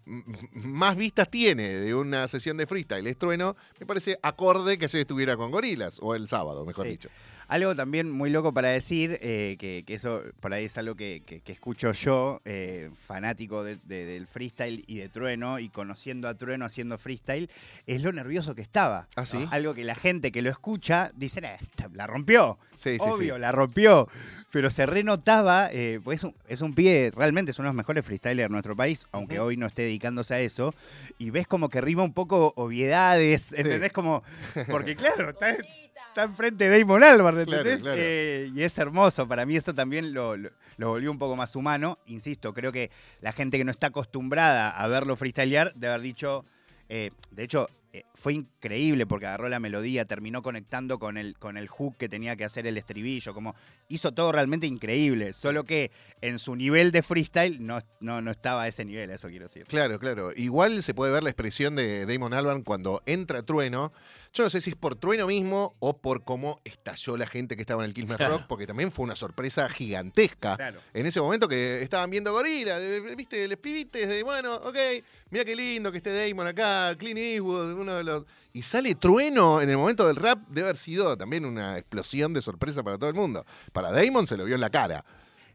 más 0.53 0.97
vistas 0.97 1.29
tiene 1.29 1.69
de 1.79 1.93
una 1.93 2.27
sesión 2.27 2.57
de 2.57 2.65
freestyle 2.65 3.05
es 3.05 3.17
Trueno, 3.17 3.55
me 3.79 3.85
parece 3.85 4.17
acorde 4.23 4.79
que 4.79 4.89
se 4.89 5.01
estuviera 5.01 5.37
con 5.37 5.51
Gorilas, 5.51 5.99
o 6.01 6.15
el 6.15 6.27
sábado, 6.27 6.65
mejor 6.65 6.85
Sí. 6.87 6.91
dicho. 6.93 7.09
Algo 7.47 7.75
también 7.75 8.11
muy 8.11 8.29
loco 8.29 8.53
para 8.53 8.69
decir, 8.69 9.17
eh, 9.23 9.57
que, 9.59 9.83
que 9.85 9.95
eso 9.95 10.21
por 10.39 10.53
ahí 10.53 10.65
es 10.65 10.77
algo 10.77 10.93
que, 10.93 11.23
que- 11.25 11.41
que 11.41 11.51
escucho 11.51 11.91
yo, 11.93 12.41
eh, 12.45 12.91
fanático 13.07 13.63
de- 13.63 13.77
de- 13.85 14.05
del 14.05 14.27
freestyle 14.27 14.83
y 14.85 14.97
de 14.99 15.09
Trueno, 15.09 15.57
y 15.57 15.69
conociendo 15.99 16.29
a 16.29 16.33
Trueno 16.35 16.63
haciendo 16.63 16.97
freestyle, 16.97 17.49
es 17.85 18.01
lo 18.01 18.13
nervioso 18.13 18.55
que 18.55 18.61
estaba. 18.61 19.09
¿Ah, 19.17 19.25
sí? 19.25 19.45
Algo 19.51 19.73
que 19.73 19.83
la 19.83 19.95
gente 19.95 20.31
que 20.31 20.41
lo 20.41 20.49
escucha 20.49 21.11
dice, 21.13 21.41
"Eh, 21.41 21.57
esta- 21.59 21.89
la 21.93 22.07
rompió. 22.07 22.57
Sí, 22.73 22.91
sí, 22.91 22.99
Obvio, 23.01 23.35
sí. 23.35 23.41
la 23.41 23.51
rompió. 23.51 24.07
Pero 24.49 24.69
se 24.69 24.85
renotaba, 24.85 25.67
eh, 25.73 25.99
pues 26.01 26.19
es 26.19 26.23
un, 26.23 26.35
es 26.47 26.61
un 26.61 26.73
pibe, 26.73 27.11
realmente 27.13 27.51
es 27.51 27.59
uno 27.59 27.67
de 27.67 27.71
los 27.73 27.75
mejores 27.75 28.05
freestylers 28.05 28.45
de 28.47 28.49
nuestro 28.49 28.77
país, 28.77 29.05
aunque 29.11 29.41
hoy 29.41 29.57
no 29.57 29.65
esté 29.67 29.81
dedicándose 29.81 30.33
a 30.35 30.39
eso. 30.39 30.73
Y 31.17 31.31
ves 31.31 31.45
como 31.47 31.67
que 31.67 31.81
rima 31.81 32.03
un 32.03 32.13
poco 32.13 32.53
obviedades, 32.55 33.51
¿entendés? 33.51 33.91
Como, 33.91 34.23
porque 34.71 34.95
claro, 34.95 35.31
está, 35.31 35.53
está 36.19 36.29
enfrente 36.29 36.69
de 36.69 36.79
Damon 36.79 37.03
Albarn, 37.03 37.45
Claro, 37.45 37.59
¿entendés? 37.61 37.81
claro. 37.81 37.97
Eh, 38.01 38.51
y 38.53 38.61
es 38.63 38.77
hermoso. 38.77 39.27
Para 39.27 39.45
mí 39.45 39.55
esto 39.55 39.73
también 39.73 40.13
lo, 40.13 40.35
lo- 40.37 40.51
lo 40.77 40.89
volvió 40.89 41.11
un 41.11 41.17
poco 41.17 41.35
más 41.35 41.55
humano. 41.55 41.99
Insisto, 42.07 42.53
creo 42.53 42.71
que 42.71 42.91
la 43.21 43.31
gente 43.31 43.57
que 43.57 43.63
no 43.63 43.71
está 43.71 43.87
acostumbrada 43.87 44.69
a 44.69 44.87
verlo 44.87 45.15
freestylear, 45.15 45.73
de 45.75 45.87
haber 45.87 46.01
dicho... 46.01 46.45
eh, 46.89 47.11
de 47.31 47.43
hecho, 47.43 47.69
eh, 47.91 48.03
fue 48.13 48.33
increíble 48.33 49.07
porque 49.07 49.25
agarró 49.25 49.49
la 49.49 49.59
melodía, 49.59 50.05
terminó 50.05 50.43
conectando 50.43 50.99
con 50.99 51.17
el, 51.17 51.37
con 51.39 51.57
el 51.57 51.67
hook 51.67 51.97
que 51.97 52.07
tenía 52.07 52.35
que 52.35 52.45
hacer 52.45 52.67
el 52.67 52.77
estribillo, 52.77 53.33
como 53.33 53.55
hizo 53.87 54.11
todo 54.11 54.31
realmente 54.31 54.67
increíble, 54.67 55.33
solo 55.33 55.63
que 55.63 55.89
en 56.21 56.37
su 56.37 56.55
nivel 56.55 56.91
de 56.91 57.01
freestyle 57.01 57.65
no, 57.65 57.79
no, 57.99 58.21
no 58.21 58.29
estaba 58.29 58.63
a 58.63 58.67
ese 58.67 58.85
nivel, 58.85 59.09
eso 59.09 59.27
quiero 59.29 59.47
decir. 59.47 59.65
Claro, 59.65 59.97
claro. 59.97 60.29
Igual 60.35 60.83
se 60.83 60.93
puede 60.93 61.11
ver 61.11 61.23
la 61.23 61.31
expresión 61.31 61.75
de 61.75 62.05
Damon 62.05 62.33
Albarn 62.33 62.61
cuando 62.61 63.01
entra 63.07 63.41
Trueno. 63.41 63.91
Yo 64.33 64.43
no 64.43 64.51
sé 64.51 64.61
si 64.61 64.69
es 64.69 64.75
por 64.75 64.95
Trueno 64.95 65.25
mismo 65.25 65.75
o 65.79 65.97
por 65.97 66.23
cómo 66.23 66.61
estalló 66.63 67.17
la 67.17 67.25
gente 67.25 67.55
que 67.55 67.61
estaba 67.61 67.83
en 67.83 67.89
el 67.89 67.95
Quilmes 67.95 68.17
Claro. 68.17 68.37
Rock, 68.37 68.45
porque 68.47 68.67
también 68.67 68.91
fue 68.91 69.05
una 69.05 69.15
sorpresa 69.15 69.67
gigantesca. 69.69 70.55
Claro. 70.57 70.79
En 70.93 71.07
ese 71.07 71.19
momento 71.21 71.47
que 71.47 71.81
estaban 71.81 72.11
viendo 72.11 72.31
Gorila, 72.31 72.77
viste, 73.17 73.47
los 73.47 73.57
pibites 73.57 74.07
de, 74.07 74.21
bueno, 74.21 74.53
ok, 74.55 74.77
mira 75.31 75.43
qué 75.43 75.55
lindo 75.55 75.91
que 75.91 75.97
esté 75.97 76.29
Damon 76.29 76.45
acá, 76.45 76.95
Clint 76.97 77.17
Eastwood, 77.17 77.78
uno 77.79 77.95
de 77.95 78.03
los... 78.03 78.25
Y 78.53 78.61
sale 78.61 78.95
Trueno 78.95 79.61
en 79.61 79.69
el 79.69 79.77
momento 79.77 80.07
del 80.07 80.15
rap, 80.15 80.39
debe 80.49 80.67
haber 80.67 80.77
sido 80.77 81.17
también 81.17 81.45
una 81.45 81.77
explosión 81.77 82.33
de 82.33 82.41
sorpresa 82.41 82.83
para 82.83 82.97
todo 82.97 83.09
el 83.09 83.15
mundo. 83.15 83.45
Para 83.73 83.91
Damon 83.91 84.27
se 84.27 84.37
lo 84.37 84.45
vio 84.45 84.55
en 84.55 84.61
la 84.61 84.69
cara. 84.69 85.03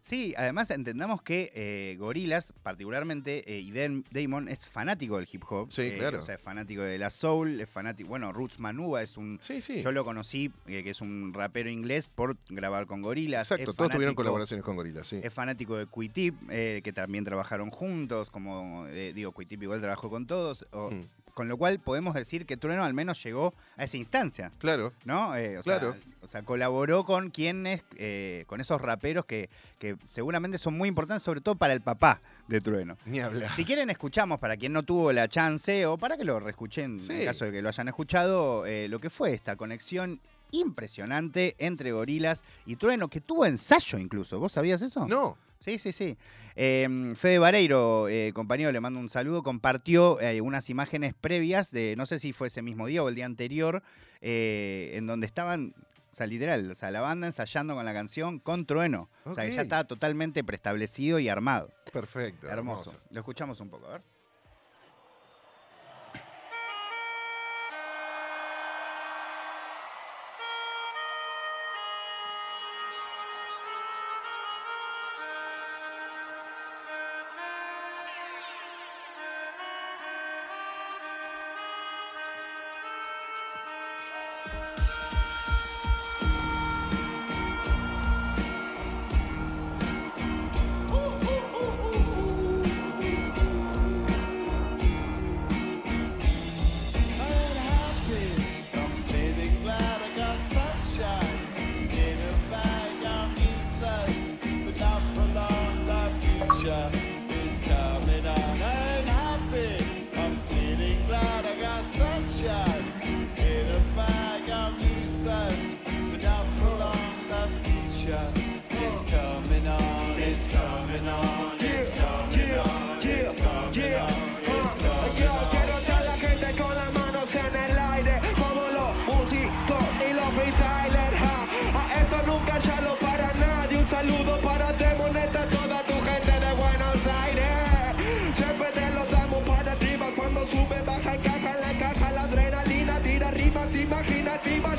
Sí, 0.06 0.34
además 0.36 0.68
entendamos 0.70 1.22
que 1.22 1.50
eh, 1.54 1.96
Gorilas, 1.98 2.52
particularmente, 2.62 3.42
eh, 3.50 3.60
y 3.60 3.70
Dan- 3.72 4.04
Damon 4.10 4.48
es 4.50 4.66
fanático 4.68 5.16
del 5.16 5.26
hip 5.32 5.42
hop. 5.48 5.72
Sí, 5.72 5.80
eh, 5.80 5.96
claro. 5.98 6.20
O 6.20 6.22
sea, 6.22 6.34
es 6.34 6.42
fanático 6.42 6.82
de 6.82 6.98
la 6.98 7.08
soul, 7.08 7.58
es 7.58 7.70
fanático. 7.70 8.10
Bueno, 8.10 8.30
Roots 8.30 8.58
Manuba 8.58 9.00
es 9.02 9.16
un. 9.16 9.38
Sí, 9.40 9.62
sí. 9.62 9.80
Yo 9.80 9.92
lo 9.92 10.04
conocí, 10.04 10.52
eh, 10.66 10.84
que 10.84 10.90
es 10.90 11.00
un 11.00 11.32
rapero 11.32 11.70
inglés, 11.70 12.06
por 12.14 12.36
grabar 12.50 12.84
con 12.86 13.00
Gorilas. 13.00 13.50
Exacto, 13.50 13.70
Es 13.70 13.76
todos 13.78 13.92
tuvieron 13.92 14.14
colaboraciones 14.14 14.62
con 14.62 14.76
Gorila, 14.76 15.04
sí. 15.04 15.20
Es 15.22 15.32
fanático 15.32 15.74
de 15.74 15.86
Quitip, 15.86 16.34
eh, 16.50 16.82
que 16.84 16.92
también 16.92 17.24
trabajaron 17.24 17.70
juntos, 17.70 18.30
como 18.30 18.86
eh, 18.88 19.12
digo, 19.14 19.32
Quitip 19.32 19.62
igual 19.62 19.80
trabajó 19.80 20.10
con 20.10 20.26
todos, 20.26 20.66
o- 20.72 20.90
Mm. 20.90 21.00
Con 21.34 21.48
lo 21.48 21.56
cual 21.56 21.80
podemos 21.80 22.14
decir 22.14 22.46
que 22.46 22.56
Trueno 22.56 22.84
al 22.84 22.94
menos 22.94 23.22
llegó 23.22 23.52
a 23.76 23.84
esa 23.84 23.96
instancia. 23.96 24.52
Claro. 24.58 24.92
¿no? 25.04 25.36
Eh, 25.36 25.58
o, 25.58 25.62
Claro. 25.62 25.92
sea, 25.92 26.00
o 26.22 26.26
sea, 26.28 26.42
colaboró 26.44 27.04
con 27.04 27.30
quienes, 27.30 27.82
eh, 27.96 28.44
con 28.46 28.60
esos 28.60 28.80
raperos 28.80 29.24
que, 29.26 29.50
que 29.78 29.96
seguramente 30.08 30.56
son 30.58 30.74
muy 30.78 30.88
importantes, 30.88 31.22
sobre 31.22 31.40
todo 31.40 31.56
para 31.56 31.72
el 31.74 31.80
papá 31.80 32.20
de 32.48 32.60
Trueno. 32.60 32.96
Ni 33.04 33.20
hablar. 33.20 33.50
Si 33.56 33.64
quieren, 33.64 33.90
escuchamos 33.90 34.38
para 34.38 34.56
quien 34.56 34.72
no 34.72 34.82
tuvo 34.84 35.12
la 35.12 35.28
chance 35.28 35.84
o 35.86 35.98
para 35.98 36.16
que 36.16 36.24
lo 36.24 36.38
reescuchen 36.40 36.98
Sí. 37.00 37.12
en 37.12 37.24
caso 37.26 37.44
de 37.46 37.52
que 37.52 37.62
lo 37.62 37.68
hayan 37.68 37.88
escuchado, 37.88 38.64
eh, 38.66 38.88
lo 38.88 39.00
que 39.00 39.10
fue 39.10 39.32
esta 39.34 39.56
conexión 39.56 40.20
impresionante 40.52 41.54
entre 41.58 41.92
Gorilas 41.92 42.44
y 42.66 42.76
Trueno, 42.76 43.08
que 43.08 43.20
tuvo 43.20 43.46
ensayo 43.46 43.98
incluso. 43.98 44.38
¿Vos 44.38 44.52
sabías 44.52 44.82
eso? 44.82 45.06
No. 45.08 45.36
Sí, 45.64 45.78
sí, 45.78 45.92
sí. 45.92 46.18
Eh, 46.56 47.14
Fede 47.16 47.38
Vareiro, 47.38 48.06
eh, 48.10 48.32
compañero, 48.34 48.70
le 48.70 48.80
mando 48.80 49.00
un 49.00 49.08
saludo, 49.08 49.42
compartió 49.42 50.20
eh, 50.20 50.42
unas 50.42 50.68
imágenes 50.68 51.14
previas 51.18 51.70
de, 51.70 51.94
no 51.96 52.04
sé 52.04 52.18
si 52.18 52.34
fue 52.34 52.48
ese 52.48 52.60
mismo 52.60 52.86
día 52.86 53.02
o 53.02 53.08
el 53.08 53.14
día 53.14 53.24
anterior, 53.24 53.82
eh, 54.20 54.92
en 54.92 55.06
donde 55.06 55.26
estaban, 55.26 55.74
o 56.12 56.14
sea, 56.14 56.26
literal, 56.26 56.70
o 56.70 56.74
sea, 56.74 56.90
la 56.90 57.00
banda 57.00 57.28
ensayando 57.28 57.74
con 57.74 57.86
la 57.86 57.94
canción 57.94 58.40
con 58.40 58.66
Trueno. 58.66 59.08
O 59.24 59.34
sea, 59.34 59.46
que 59.46 59.52
ya 59.52 59.62
estaba 59.62 59.84
totalmente 59.84 60.44
preestablecido 60.44 61.18
y 61.18 61.30
armado. 61.30 61.70
Perfecto. 61.90 62.46
Hermoso. 62.46 62.94
Lo 63.08 63.20
escuchamos 63.20 63.58
un 63.60 63.70
poco, 63.70 63.86
a 63.86 63.92
ver. 63.92 64.02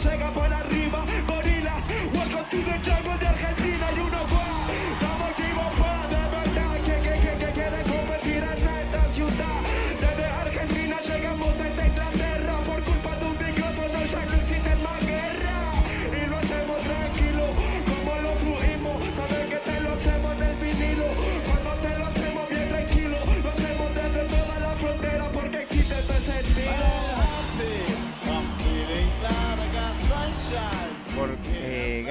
Imaginativas, 0.06 0.14
llega 0.14 0.32
por 0.32 0.45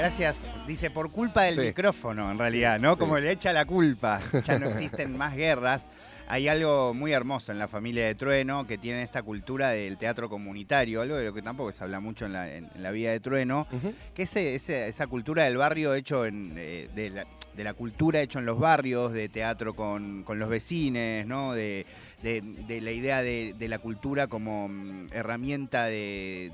gracias. 0.09 0.37
Dice, 0.67 0.91
por 0.91 1.11
culpa 1.11 1.45
del 1.45 1.55
Sí. 1.59 1.67
micrófono, 1.69 2.31
en 2.31 2.39
realidad, 2.39 2.79
¿no? 2.79 2.99
Como 2.99 3.19
le 3.19 3.31
echa 3.31 3.53
la 3.55 3.65
culpa. 3.65 4.21
Ya 4.45 4.59
no 4.59 4.69
existen 4.69 5.17
más 5.17 5.35
guerras. 5.35 5.89
Hay 6.29 6.47
algo 6.49 6.93
muy 6.95 7.13
hermoso 7.13 7.53
en 7.53 7.59
la 7.59 7.69
familia 7.69 8.07
de 8.07 8.15
Trueno 8.15 8.67
que 8.67 8.77
tiene 8.79 9.03
esta 9.03 9.23
cultura 9.23 9.71
del 9.71 9.97
teatro 9.99 10.29
comunitario, 10.29 11.01
algo 11.03 11.17
de 11.17 11.25
lo 11.25 11.33
que 11.35 11.41
tampoco 11.43 11.71
se 11.73 11.83
habla 11.85 12.01
mucho 12.01 12.25
en 12.27 12.33
la, 12.35 12.51
en- 12.55 12.69
en 12.75 12.83
la 12.83 12.91
vida 12.91 13.13
de 13.13 13.21
Trueno, 13.21 13.67
que 14.15 14.23
es 14.25 14.37
ese- 14.37 14.89
esa 14.89 15.07
cultura 15.07 15.45
del 15.45 15.57
barrio 15.59 15.95
hecho 15.95 16.25
en, 16.27 16.55
eh, 16.57 16.89
de, 16.95 17.11
la, 17.11 17.27
de 17.55 17.65
la 17.65 17.73
cultura 17.75 18.21
hecho 18.21 18.39
en 18.39 18.47
los 18.47 18.59
barrios, 18.59 19.13
de 19.13 19.29
teatro 19.31 19.75
con, 19.75 20.23
con 20.23 20.39
los 20.39 20.49
vecines, 20.49 21.27
¿no? 21.27 21.53
De, 21.55 21.85
de- 22.25 22.41
de 22.41 22.81
la 22.81 22.91
idea 22.91 23.23
de, 23.23 23.55
de 23.57 23.69
la 23.69 23.79
cultura 23.79 24.27
como 24.27 24.67
mm, 24.69 25.09
herramienta 25.13 25.85
de, 25.85 26.51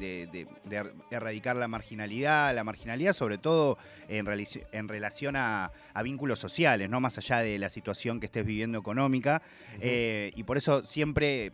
er- 0.69 0.93
erradicar 1.11 1.57
la 1.57 1.69
marginalidad, 1.69 2.55
la 2.55 2.65
marginalidad 2.65 3.13
sobre 3.13 3.39
todo 3.39 3.79
en, 4.09 4.27
relación 4.89 5.37
a, 5.37 5.71
a 5.95 6.03
vínculos 6.03 6.39
sociales, 6.41 6.91
no 6.91 7.01
más 7.01 7.17
allá 7.19 7.39
de 7.39 7.59
la 7.59 7.71
situación 7.71 8.19
que 8.21 8.27
estés 8.27 8.45
viviendo 8.45 8.79
económica. 8.79 9.41
Eh, 9.81 10.33
y 10.35 10.43
por 10.43 10.57
eso 10.57 10.85
siempre 10.85 11.53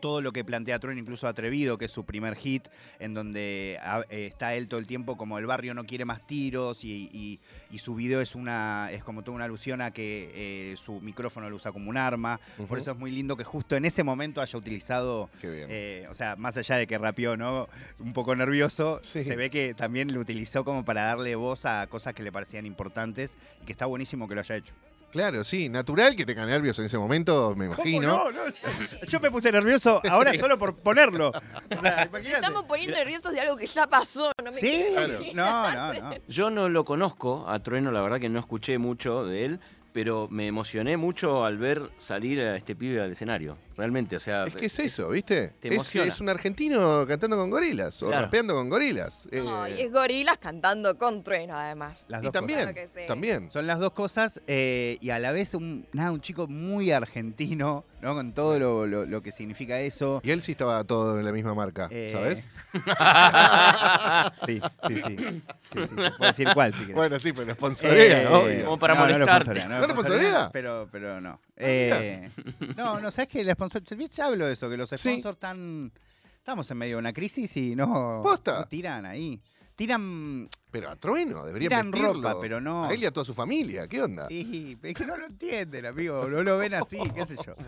todo 0.00 0.20
lo 0.20 0.32
que 0.32 0.44
plantea 0.44 0.78
Trueno, 0.78 1.00
incluso 1.00 1.26
Atrevido, 1.26 1.78
que 1.78 1.86
es 1.86 1.90
su 1.90 2.04
primer 2.04 2.36
hit, 2.36 2.68
en 2.98 3.14
donde 3.14 3.78
eh, 4.10 4.26
está 4.26 4.54
él 4.54 4.68
todo 4.68 4.78
el 4.80 4.86
tiempo 4.86 5.16
como 5.16 5.38
el 5.38 5.46
barrio 5.46 5.74
no 5.74 5.84
quiere 5.84 6.04
más 6.04 6.26
tiros 6.26 6.84
y, 6.84 7.08
y- 7.12 7.40
y 7.70 7.78
su 7.78 7.94
video 7.94 8.20
es 8.20 8.34
una 8.34 8.90
es 8.92 9.02
como 9.02 9.22
toda 9.22 9.34
una 9.34 9.44
alusión 9.46 9.80
a 9.80 9.90
que 9.90 10.30
eh, 10.34 10.76
su 10.76 11.00
micrófono 11.00 11.50
lo 11.50 11.56
usa 11.56 11.72
como 11.72 11.90
un 11.90 11.96
arma. 11.96 12.38
Por 12.68 12.78
eso 12.78 12.92
es 12.92 12.96
muy 12.98 13.10
lindo 13.10 13.36
que 13.36 13.44
justo 13.44 13.76
en 13.76 13.84
ese 13.84 14.02
momento 14.04 14.40
haya 14.40 14.58
utilizado, 14.58 15.28
Qué 15.40 15.50
bien. 15.50 15.66
eh, 15.70 16.06
o 16.10 16.14
sea, 16.14 16.36
más 16.36 16.56
allá 16.56 16.76
de 16.76 16.86
que 16.86 16.96
rapeó, 16.98 17.36
¿no? 17.36 17.68
Un 17.98 18.12
poco 18.12 18.34
nervioso, 18.36 19.00
Sí. 19.02 19.24
se 19.24 19.36
ve 19.36 19.50
que 19.50 19.74
también 19.74 20.12
lo 20.14 20.20
utilizó 20.20 20.64
como 20.64 20.84
para 20.84 21.02
darle 21.04 21.34
voz 21.34 21.64
a 21.66 21.86
cosas 21.88 22.14
que 22.14 22.22
le 22.22 22.30
parecían 22.32 22.66
importantes 22.66 23.36
y 23.62 23.66
que 23.66 23.72
está 23.72 23.86
buenísimo 23.86 24.28
que 24.28 24.34
lo 24.34 24.40
haya 24.42 24.56
hecho. 24.56 24.72
Claro, 25.16 25.44
sí, 25.44 25.70
natural 25.70 26.14
que 26.14 26.26
tenga 26.26 26.44
nervios 26.44 26.78
en 26.78 26.84
ese 26.84 26.98
momento, 26.98 27.54
me 27.56 27.64
imagino. 27.66 28.06
no? 28.06 28.30
no 28.30 28.48
yo, 28.48 29.06
yo 29.08 29.20
me 29.20 29.30
puse 29.30 29.50
nervioso 29.50 30.02
ahora 30.10 30.34
solo 30.38 30.58
por 30.58 30.76
ponerlo. 30.76 31.28
O 31.30 31.80
sea, 31.80 32.04
imagínate. 32.04 32.34
Estamos 32.34 32.64
poniendo 32.64 32.98
nerviosos 32.98 33.32
de 33.32 33.40
algo 33.40 33.56
que 33.56 33.66
ya 33.66 33.86
pasó. 33.86 34.30
No 34.44 34.52
me 34.52 34.60
Sí, 34.60 34.84
quiero 34.94 35.18
no, 35.34 35.72
no, 35.72 35.94
no. 35.94 36.16
Yo 36.28 36.50
no 36.50 36.68
lo 36.68 36.84
conozco 36.84 37.48
a 37.48 37.58
Trueno, 37.60 37.90
la 37.92 38.02
verdad 38.02 38.20
que 38.20 38.28
no 38.28 38.38
escuché 38.38 38.76
mucho 38.76 39.24
de 39.24 39.46
él, 39.46 39.60
pero 39.94 40.28
me 40.30 40.46
emocioné 40.46 40.98
mucho 40.98 41.46
al 41.46 41.56
ver 41.56 41.90
salir 41.96 42.40
a 42.40 42.56
este 42.56 42.76
pibe 42.76 43.00
al 43.00 43.12
escenario. 43.12 43.56
Realmente, 43.76 44.16
o 44.16 44.18
sea... 44.18 44.44
Es 44.44 44.54
que 44.54 44.66
es 44.66 44.78
eso, 44.78 45.10
¿viste? 45.10 45.48
Te 45.60 45.74
Es, 45.74 46.20
un 46.20 46.28
argentino 46.28 47.06
cantando 47.06 47.36
con 47.36 47.50
gorilas 47.50 48.02
o 48.02 48.06
Claro. 48.06 48.22
rapeando 48.24 48.54
con 48.54 48.68
gorilas. 48.70 49.28
Eh, 49.30 49.40
No, 49.44 49.68
y 49.68 49.80
es 49.82 49.92
gorilas 49.92 50.38
cantando 50.38 50.96
con 50.96 51.22
trueno, 51.22 51.56
además. 51.56 52.04
Las 52.08 52.22
y 52.22 52.24
dos 52.24 52.32
también, 52.32 52.58
Claro 52.60 52.74
que 52.74 52.88
sí. 52.94 53.06
también. 53.06 53.50
Son 53.50 53.66
las 53.66 53.78
dos 53.78 53.92
cosas 53.92 54.40
eh, 54.46 54.96
y 55.00 55.10
a 55.10 55.18
la 55.18 55.32
vez 55.32 55.54
un, 55.54 55.86
nada, 55.92 56.10
un 56.12 56.20
chico 56.20 56.46
muy 56.46 56.90
argentino, 56.90 57.84
¿no? 58.00 58.14
Con 58.14 58.32
todo 58.32 58.58
lo, 58.58 58.86
lo- 58.86 59.04
lo 59.06 59.22
que 59.22 59.32
significa 59.32 59.78
eso. 59.80 60.20
Y 60.24 60.30
él 60.30 60.40
sí 60.42 60.52
estaba 60.52 60.82
todo 60.84 61.18
en 61.18 61.24
la 61.24 61.32
misma 61.32 61.54
marca, 61.54 61.88
Eh, 61.90 62.10
¿sabes? 62.12 62.48
Sí, 64.46 64.60
sí, 64.86 64.94
sí. 65.06 65.16
sí, 65.16 65.80
sí. 65.88 65.96
Te 65.96 66.10
puedo 66.12 66.30
decir 66.30 66.48
cuál, 66.54 66.72
si 66.72 66.80
querés. 66.80 66.94
Bueno, 66.94 67.18
sí, 67.18 67.32
pero 67.32 67.52
sponsorea, 67.54 68.22
Eh, 68.22 68.26
obvio. 68.28 68.64
Como 68.64 68.78
para 68.78 68.94
no, 68.94 69.00
no 69.00 69.06
molestarte. 69.26 69.64
¿No 69.68 69.84
sponsorea? 69.88 70.50
Pero, 70.52 70.88
pero 70.90 71.20
no. 71.20 71.40
Eh, 71.56 72.30
no, 72.76 73.00
no, 73.00 73.10
¿sabes 73.10 73.28
qué? 73.28 73.40
El 73.40 73.50
sponsor, 73.52 73.82
ya 73.82 74.26
hablo 74.26 74.46
de 74.46 74.52
eso, 74.52 74.68
que 74.68 74.76
los 74.76 74.90
Sí. 74.90 74.96
sponsors 74.96 75.36
están... 75.36 75.92
Estamos 76.38 76.70
en 76.70 76.78
medio 76.78 76.96
de 76.96 77.00
una 77.00 77.12
crisis 77.12 77.56
y 77.56 77.74
no, 77.74 78.20
Posta. 78.22 78.60
no 78.60 78.66
tiran 78.66 79.04
ahí. 79.06 79.40
Tiran... 79.74 80.48
Pero 80.70 80.90
a 80.90 80.96
trueno, 80.96 81.44
debería 81.44 81.68
Tiran 81.68 81.90
vestirlo. 81.90 82.14
ropa, 82.14 82.40
pero 82.40 82.60
no. 82.60 82.84
A 82.84 82.92
él 82.94 83.02
y 83.02 83.06
a 83.06 83.10
toda 83.10 83.24
su 83.26 83.34
familia, 83.34 83.88
¿qué 83.88 84.00
onda? 84.02 84.26
Y, 84.30 84.76
es 84.82 84.94
que 84.94 85.04
no 85.06 85.16
lo 85.16 85.26
entienden, 85.26 85.86
amigo. 85.86 86.28
No 86.28 86.42
lo 86.42 86.56
ven 86.58 86.74
así, 86.74 86.98
qué 87.14 87.26
sé 87.26 87.36
yo. 87.44 87.54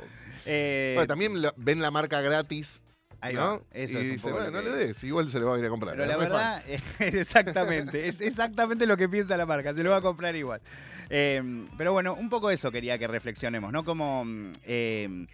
Eh, 0.51 0.93
Bueno, 0.95 1.09
también 1.09 1.43
lo- 1.43 1.53
ven 1.57 1.83
la 1.83 1.91
marca 1.91 2.23
gratis, 2.23 2.81
ahí 3.21 3.35
¿no? 3.35 3.41
va. 3.41 3.61
Eso 3.73 3.99
y 3.99 4.03
es 4.03 4.05
un 4.07 4.13
dice, 4.13 4.29
lo 4.31 4.35
bueno, 4.37 4.51
no 4.51 4.63
que- 4.63 4.71
le 4.71 4.77
des, 4.87 5.05
igual 5.05 5.31
se 5.31 5.39
le 5.39 5.45
va 5.45 5.57
a 5.57 5.59
ir 5.59 5.65
a 5.65 5.69
comprar. 5.69 5.95
Pero 5.97 6.07
la 6.07 6.17
verdad, 6.17 6.63
es 6.69 6.83
exactamente, 7.01 8.09
es 8.09 8.21
exactamente 8.21 8.87
lo 8.87 8.97
que 8.97 9.09
piensa 9.09 9.37
la 9.37 9.47
marca, 9.47 9.75
se 9.75 9.83
lo 9.83 9.91
va 9.91 9.97
a 9.97 10.01
comprar 10.03 10.35
igual. 10.37 10.61
Eh, 11.11 11.67
pero 11.79 11.93
bueno, 11.93 12.15
un 12.15 12.29
poco 12.29 12.51
eso 12.51 12.71
quería 12.71 12.99
que 12.99 13.07
reflexionemos, 13.09 13.73
¿no? 13.73 13.85
Como 13.85 14.25
mm, 14.25 14.53
eh, 14.65 15.27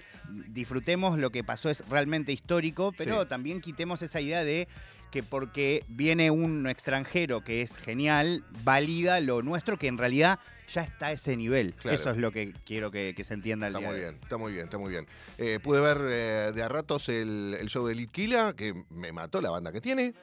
disfrutemos 0.48 1.18
lo 1.18 1.30
que 1.30 1.44
pasó 1.44 1.70
es 1.70 1.86
realmente 1.88 2.32
histórico, 2.32 2.92
pero 2.96 3.22
Sí. 3.22 3.28
también 3.28 3.60
quitemos 3.60 4.02
esa 4.02 4.20
idea 4.20 4.44
de 4.44 4.68
que 5.14 5.22
porque 5.22 5.84
viene 5.86 6.32
un 6.32 6.66
extranjero 6.66 7.44
que 7.44 7.62
es 7.62 7.76
genial, 7.76 8.42
valida 8.64 9.20
lo 9.20 9.42
nuestro, 9.42 9.78
que 9.78 9.86
en 9.86 9.96
realidad 9.96 10.40
ya 10.66 10.82
está 10.82 11.06
a 11.06 11.12
ese 11.12 11.36
nivel. 11.36 11.72
Claro. 11.74 11.94
Eso 11.94 12.10
es 12.10 12.16
lo 12.18 12.32
que 12.32 12.52
quiero 12.66 12.90
que, 12.90 13.14
que 13.16 13.22
se 13.22 13.32
entienda 13.34 13.68
el 13.68 13.74
Está 13.76 13.78
día 13.78 13.88
muy 13.90 13.96
de 14.00 14.04
bien, 14.10 14.18
está 14.20 14.36
muy 14.38 14.52
bien, 14.52 14.64
está 14.64 14.78
muy 14.78 14.90
bien. 14.90 15.06
Eh, 15.38 15.60
pude 15.62 15.80
ver 15.80 15.98
eh, 16.00 16.50
de 16.52 16.62
a 16.64 16.68
ratos 16.68 17.08
el, 17.08 17.56
el 17.60 17.68
show 17.68 17.86
de 17.86 17.94
Litquila, 17.94 18.54
que 18.56 18.74
me 18.90 19.12
mató 19.12 19.40
la 19.40 19.50
banda 19.50 19.70
que 19.70 19.80
tiene. 19.80 20.14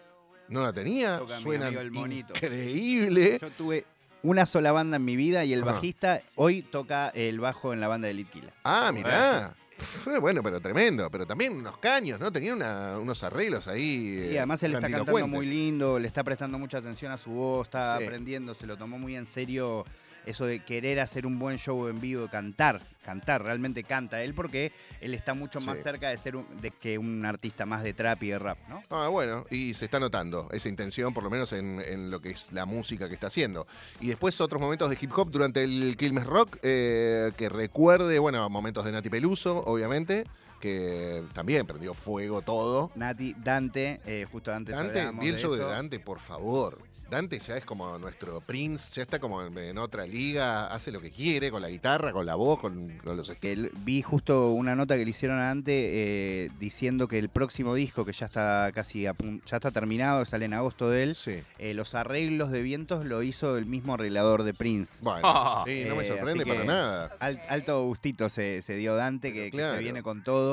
No 0.49 0.61
la 0.61 0.73
tenía, 0.73 1.19
Toca 1.19 1.37
suena 1.37 1.67
amigo 1.67 1.81
el 1.81 1.91
monito. 1.91 2.33
increíble. 2.35 3.37
Yo 3.41 3.49
tuve 3.51 3.85
una 4.23 4.45
sola 4.45 4.73
banda 4.73 4.97
en 4.97 5.05
mi 5.05 5.15
vida 5.15 5.45
y 5.45 5.53
el 5.53 5.61
Ajá. 5.63 5.71
bajista 5.71 6.21
hoy 6.35 6.63
toca 6.63 7.07
el 7.15 7.39
bajo 7.39 7.71
en 7.71 7.79
la 7.79 7.87
banda 7.87 8.09
de 8.09 8.13
Litquila. 8.15 8.51
Ah, 8.65 8.91
mirá. 8.93 9.55
Fue 9.81 10.19
bueno, 10.19 10.41
pero 10.43 10.59
tremendo. 10.59 11.09
Pero 11.11 11.25
también 11.25 11.55
unos 11.57 11.77
caños, 11.77 12.19
¿no? 12.19 12.31
Tenía 12.31 12.53
una- 12.53 12.97
unos 12.99 13.23
arreglos 13.23 13.67
ahí. 13.67 14.27
Y 14.31 14.35
eh, 14.35 14.39
además 14.39 14.61
él 14.63 14.73
está 14.75 14.89
cantando 14.89 15.27
muy 15.27 15.45
lindo, 15.45 15.99
le 15.99 16.07
está 16.07 16.23
prestando 16.23 16.57
mucha 16.59 16.77
atención 16.79 17.11
a 17.11 17.17
su 17.17 17.31
voz, 17.31 17.67
está 17.67 17.95
aprendiendo, 17.95 18.53
se 18.53 18.65
lo 18.67 18.77
tomó 18.77 18.97
muy 18.97 19.15
en 19.15 19.25
serio 19.25 19.85
eso 20.25 20.45
de 20.45 20.59
querer 20.63 20.99
hacer 20.99 21.25
un 21.25 21.39
buen 21.39 21.57
show 21.57 21.87
en 21.87 21.99
vivo, 21.99 22.27
cantar, 22.29 22.81
cantar, 23.03 23.43
realmente 23.43 23.83
canta 23.83 24.21
él 24.23 24.33
porque 24.35 24.71
él 24.99 25.13
está 25.13 25.33
mucho 25.33 25.59
más 25.61 25.77
Sí. 25.77 25.83
cerca 25.83 26.09
de 26.09 26.17
ser 26.17 26.35
un- 26.35 26.61
de 26.61 26.69
que 26.71 26.97
un 26.97 27.25
artista 27.25 27.65
más 27.65 27.81
de 27.83 27.93
trap 27.93 28.21
y 28.23 28.27
de 28.29 28.39
rap, 28.39 28.57
¿no? 28.69 28.83
Ah, 28.91 29.07
bueno, 29.07 29.45
y 29.49 29.73
se 29.73 29.85
está 29.85 29.99
notando 29.99 30.47
esa 30.51 30.69
intención, 30.69 31.13
por 31.13 31.23
lo 31.23 31.29
menos 31.31 31.51
en, 31.53 31.81
en 31.81 32.11
lo 32.11 32.19
que 32.19 32.31
es 32.31 32.51
la 32.51 32.65
música 32.65 33.07
que 33.07 33.15
está 33.15 33.27
haciendo. 33.27 33.65
Y 33.99 34.07
después 34.07 34.39
otros 34.41 34.61
momentos 34.61 34.89
de 34.89 34.97
hip 35.01 35.11
hop 35.17 35.31
durante 35.31 35.63
el 35.63 35.95
Quilmes 35.97 36.25
Rock, 36.25 36.57
eh, 36.61 37.31
que 37.37 37.49
recuerde, 37.49 38.19
bueno, 38.19 38.47
momentos 38.49 38.85
de 38.85 38.91
Nati 38.91 39.09
Peluso, 39.09 39.63
obviamente, 39.65 40.25
que 40.61 41.23
también 41.33 41.65
prendió 41.67 41.93
fuego 41.93 42.41
todo. 42.41 42.91
Nati, 42.95 43.35
Dante, 43.37 43.99
eh, 44.05 44.25
justo 44.31 44.53
antes 44.53 44.75
Dante, 44.75 45.01
el 45.01 45.33
de 45.33 45.37
show 45.37 45.53
de. 45.53 45.65
Dante, 45.65 45.99
por 45.99 46.19
favor. 46.19 46.77
Dante 47.09 47.39
ya 47.39 47.57
es 47.57 47.65
como 47.65 47.97
nuestro 47.99 48.39
Prince, 48.39 48.89
ya 48.93 49.01
está 49.01 49.19
como 49.19 49.43
en, 49.43 49.57
en 49.57 49.77
otra 49.77 50.07
liga, 50.07 50.67
hace 50.73 50.93
lo 50.93 51.01
que 51.01 51.09
quiere, 51.11 51.51
con 51.51 51.61
la 51.61 51.67
guitarra, 51.67 52.13
con 52.13 52.25
la 52.25 52.35
voz, 52.35 52.57
con, 52.59 52.87
con 53.03 53.17
los 53.17 53.29
Que 53.31 53.51
él- 53.51 53.69
vi 53.79 54.01
justo 54.01 54.51
una 54.51 54.77
nota 54.77 54.95
que 54.95 55.03
le 55.03 55.09
hicieron 55.09 55.37
a 55.39 55.47
Dante 55.47 55.73
eh, 55.75 56.49
diciendo 56.57 57.09
que 57.09 57.19
el 57.19 57.27
próximo 57.27 57.75
disco, 57.75 58.05
que 58.05 58.13
ya 58.13 58.27
está 58.27 58.71
casi 58.73 59.07
a 59.07 59.15
ya 59.45 59.57
está 59.57 59.71
terminado, 59.71 60.23
sale 60.23 60.45
en 60.45 60.53
agosto 60.53 60.89
de 60.89 61.03
él, 61.03 61.15
Sí. 61.15 61.43
eh, 61.59 61.73
los 61.73 61.95
arreglos 61.95 62.49
de 62.49 62.61
vientos 62.61 63.03
lo 63.05 63.23
hizo 63.23 63.57
el 63.57 63.65
mismo 63.65 63.95
arreglador 63.95 64.43
de 64.43 64.53
Prince. 64.53 64.99
Bueno, 65.03 65.19
Ah. 65.25 65.65
no 65.89 65.95
me 65.97 66.05
sorprende 66.05 66.45
para 66.45 66.63
nada. 66.63 67.11
Al- 67.19 67.41
alto 67.49 67.83
gustito 67.83 68.29
se, 68.29 68.61
se 68.61 68.75
dio 68.77 68.95
Dante, 68.95 69.33
que, 69.33 69.51
que 69.51 69.57
se 69.57 69.77
viene 69.79 70.01
con 70.01 70.23
todo. 70.23 70.50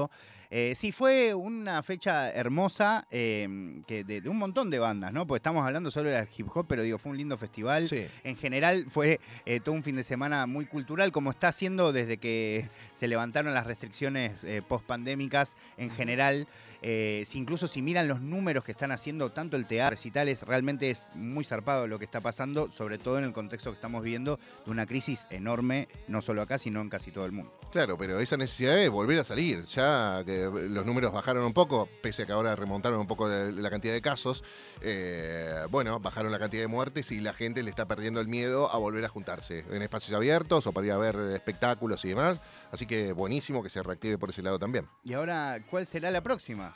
Eh, 0.50 0.74
sí, 0.74 0.92
fue 0.92 1.34
una 1.34 1.82
fecha 1.82 2.30
hermosa 2.30 3.06
eh, 3.10 3.82
que 3.86 4.02
de, 4.04 4.22
de 4.22 4.28
un 4.30 4.38
montón 4.38 4.70
de 4.70 4.78
bandas, 4.78 5.12
¿no? 5.12 5.26
Porque 5.26 5.38
estamos 5.38 5.64
hablando 5.66 5.90
solo 5.90 6.08
de 6.08 6.26
hip 6.36 6.46
hop, 6.54 6.66
pero 6.66 6.82
digo, 6.82 6.96
fue 6.96 7.10
un 7.10 7.18
lindo 7.18 7.36
festival. 7.36 7.86
Sí. 7.86 8.06
En 8.24 8.36
general 8.36 8.86
fue 8.88 9.20
eh, 9.44 9.60
todo 9.60 9.74
un 9.74 9.82
fin 9.82 9.96
de 9.96 10.04
semana 10.04 10.46
muy 10.46 10.64
cultural, 10.64 11.12
como 11.12 11.30
está 11.30 11.48
haciendo 11.48 11.92
desde 11.92 12.16
que 12.16 12.68
se 12.94 13.08
levantaron 13.08 13.52
las 13.52 13.66
restricciones 13.66 14.42
eh, 14.42 14.62
post-pandémicas 14.66 15.56
en 15.76 15.90
general. 15.90 16.46
Eh, 16.82 17.24
si 17.26 17.38
incluso 17.38 17.66
si 17.66 17.82
miran 17.82 18.08
los 18.08 18.20
números 18.20 18.64
que 18.64 18.72
están 18.72 18.92
haciendo 18.92 19.30
tanto 19.30 19.56
el 19.56 19.66
teatro, 19.66 19.90
recitales, 19.90 20.42
realmente 20.42 20.90
es 20.90 21.08
muy 21.14 21.44
zarpado 21.44 21.86
lo 21.86 21.98
que 21.98 22.04
está 22.04 22.20
pasando, 22.20 22.70
sobre 22.70 22.98
todo 22.98 23.18
en 23.18 23.24
el 23.24 23.32
contexto 23.32 23.70
que 23.70 23.74
estamos 23.74 24.02
viviendo 24.02 24.38
de 24.64 24.70
una 24.70 24.86
crisis 24.86 25.26
enorme, 25.30 25.88
no 26.06 26.22
solo 26.22 26.42
acá, 26.42 26.58
sino 26.58 26.80
en 26.80 26.88
casi 26.88 27.10
todo 27.10 27.24
el 27.24 27.32
mundo. 27.32 27.52
Claro, 27.72 27.98
pero 27.98 28.20
esa 28.20 28.36
necesidad 28.36 28.76
de 28.76 28.88
volver 28.88 29.18
a 29.18 29.24
salir, 29.24 29.64
ya 29.66 30.22
que 30.24 30.44
los 30.44 30.86
números 30.86 31.12
bajaron 31.12 31.44
un 31.44 31.52
poco, 31.52 31.88
pese 32.02 32.22
a 32.22 32.26
que 32.26 32.32
ahora 32.32 32.56
remontaron 32.56 33.00
un 33.00 33.06
poco 33.06 33.28
la, 33.28 33.50
la 33.50 33.70
cantidad 33.70 33.92
de 33.92 34.00
casos, 34.00 34.44
eh, 34.80 35.66
bueno, 35.70 35.98
bajaron 36.00 36.32
la 36.32 36.38
cantidad 36.38 36.62
de 36.62 36.68
muertes 36.68 37.10
y 37.12 37.20
la 37.20 37.32
gente 37.32 37.62
le 37.62 37.70
está 37.70 37.86
perdiendo 37.86 38.20
el 38.20 38.28
miedo 38.28 38.70
a 38.70 38.78
volver 38.78 39.04
a 39.04 39.08
juntarse 39.08 39.64
en 39.70 39.82
espacios 39.82 40.16
abiertos 40.16 40.66
o 40.66 40.72
para 40.72 40.86
ir 40.86 40.92
a 40.92 40.98
ver 40.98 41.16
espectáculos 41.34 42.04
y 42.04 42.10
demás. 42.10 42.40
Así 42.72 42.86
que 42.86 43.12
buenísimo 43.12 43.62
que 43.62 43.70
se 43.70 43.82
reactive 43.82 44.18
por 44.18 44.30
ese 44.30 44.42
lado 44.42 44.58
también. 44.58 44.88
Y 45.04 45.12
ahora, 45.14 45.58
¿cuál 45.68 45.86
será 45.86 46.10
la 46.10 46.22
próxima? 46.22 46.67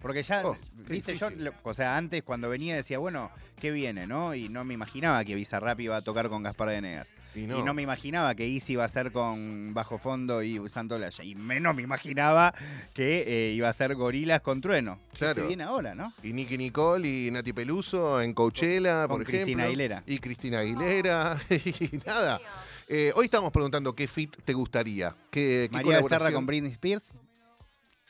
Porque 0.00 0.22
ya, 0.22 0.46
Oh, 0.46 0.56
viste, 0.88 1.14
yo, 1.14 1.28
o 1.62 1.74
sea, 1.74 1.98
antes 1.98 2.22
cuando 2.22 2.48
venía 2.48 2.74
decía, 2.74 2.98
bueno, 2.98 3.30
¿qué 3.60 3.70
viene, 3.70 4.06
no? 4.06 4.34
Y 4.34 4.48
no 4.48 4.64
me 4.64 4.72
imaginaba 4.72 5.22
que 5.26 5.34
Bizarrap 5.34 5.78
iba 5.80 5.94
a 5.98 6.00
tocar 6.00 6.30
con 6.30 6.42
Gaspar 6.42 6.70
de 6.70 6.80
Negas. 6.80 7.14
Y 7.34 7.40
Y 7.40 7.46
no, 7.46 7.74
me 7.74 7.82
imaginaba 7.82 8.34
que 8.34 8.46
Easy 8.48 8.72
iba 8.72 8.84
a 8.84 8.88
ser 8.88 9.12
con 9.12 9.74
Bajo 9.74 9.98
Fondo 9.98 10.42
y 10.42 10.58
Santolaya. 10.70 11.22
Y 11.22 11.34
menos 11.34 11.74
me 11.76 11.82
imaginaba 11.82 12.54
que 12.94 13.24
eh, 13.50 13.52
iba 13.52 13.68
a 13.68 13.72
ser 13.74 13.94
Gorilas 13.94 14.40
con 14.40 14.62
Trueno. 14.62 14.98
Que 15.12 15.18
Claro. 15.18 15.42
se 15.42 15.48
viene 15.48 15.64
ahora, 15.64 15.94
¿no? 15.94 16.14
y 16.22 16.32
Nicky 16.32 16.56
Nicole 16.56 17.06
y 17.06 17.30
Nati 17.30 17.52
Peluso 17.52 18.22
en 18.22 18.32
Coachella, 18.32 19.06
Con 19.06 19.18
por 19.18 19.22
ejemplo. 19.22 19.44
Cristina 19.44 19.64
Aguilera. 19.64 20.02
Y 20.06 20.18
Cristina 20.18 20.58
Aguilera. 20.60 21.38
y 21.50 21.98
nada. 22.06 22.40
Eh, 22.88 23.12
hoy 23.16 23.26
estamos 23.26 23.50
preguntando 23.52 23.92
qué 23.94 24.08
fit 24.08 24.34
te 24.46 24.54
gustaría. 24.54 25.14
¿Qué, 25.30 25.68
qué 25.70 25.76
María 25.76 25.98
Becerra 25.98 26.32
con 26.32 26.46
Britney 26.46 26.72
Spears. 26.72 27.04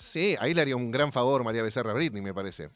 Sí, 0.00 0.34
ahí 0.40 0.54
le 0.54 0.62
haría 0.62 0.76
un 0.76 0.90
gran 0.90 1.12
favor 1.12 1.44
María 1.44 1.62
Becerra 1.62 1.90
a 1.90 1.94
Britney, 1.94 2.22
me 2.22 2.32
parece. 2.32 2.70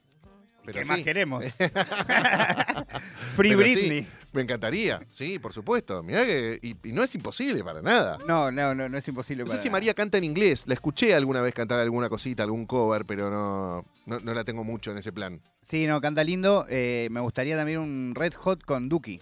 Pero 0.65 0.79
¿Qué 0.79 0.85
sí, 0.85 0.91
más 0.91 1.03
queremos? 1.03 1.45
Free 3.37 3.55
Pero 3.55 3.63
sí, 3.69 3.75
Britney. 3.75 4.07
me 4.33 4.43
encantaría, 4.43 5.01
sí, 5.09 5.39
por 5.39 5.53
supuesto. 5.53 6.03
Mirá 6.03 6.25
que, 6.25 6.59
y, 6.63 6.77
y 6.89 6.93
no 6.93 7.03
es 7.03 7.15
imposible 7.15 7.63
para 7.65 7.83
nada. 7.83 8.19
No, 8.27 8.51
no, 8.51 8.75
no, 8.75 8.89
no 8.89 8.97
es 8.99 9.07
imposible 9.09 9.43
No 9.45 9.49
para 9.49 9.57
sé 9.59 9.63
si. 9.65 9.71
María 9.71 9.95
canta 9.95 10.19
en 10.19 10.25
inglés. 10.25 10.65
La 10.67 10.75
escuché 10.75 11.15
alguna 11.15 11.43
vez 11.43 11.53
cantar 11.55 11.79
alguna 11.81 12.09
cosita, 12.09 12.43
algún 12.43 12.67
cover, 12.67 13.05
pero 13.05 13.31
no, 13.31 13.85
no, 14.07 14.21
no 14.21 14.35
la 14.35 14.45
tengo 14.45 14.65
mucho 14.65 14.91
en 14.91 14.99
ese 14.99 15.13
plan. 15.13 15.41
Sí, 15.63 15.87
no, 15.87 16.01
canta 16.01 16.25
lindo. 16.25 16.67
Eh, 16.69 17.09
me 17.11 17.21
gustaría 17.21 17.57
también 17.57 17.79
un 17.79 18.15
Red 18.15 18.35
Hot 18.35 18.65
con 18.65 18.89
Duki. 18.89 19.21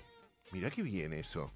Mirá 0.53 0.71
qué 0.71 0.83
bien 0.83 1.13
eso. 1.13 1.51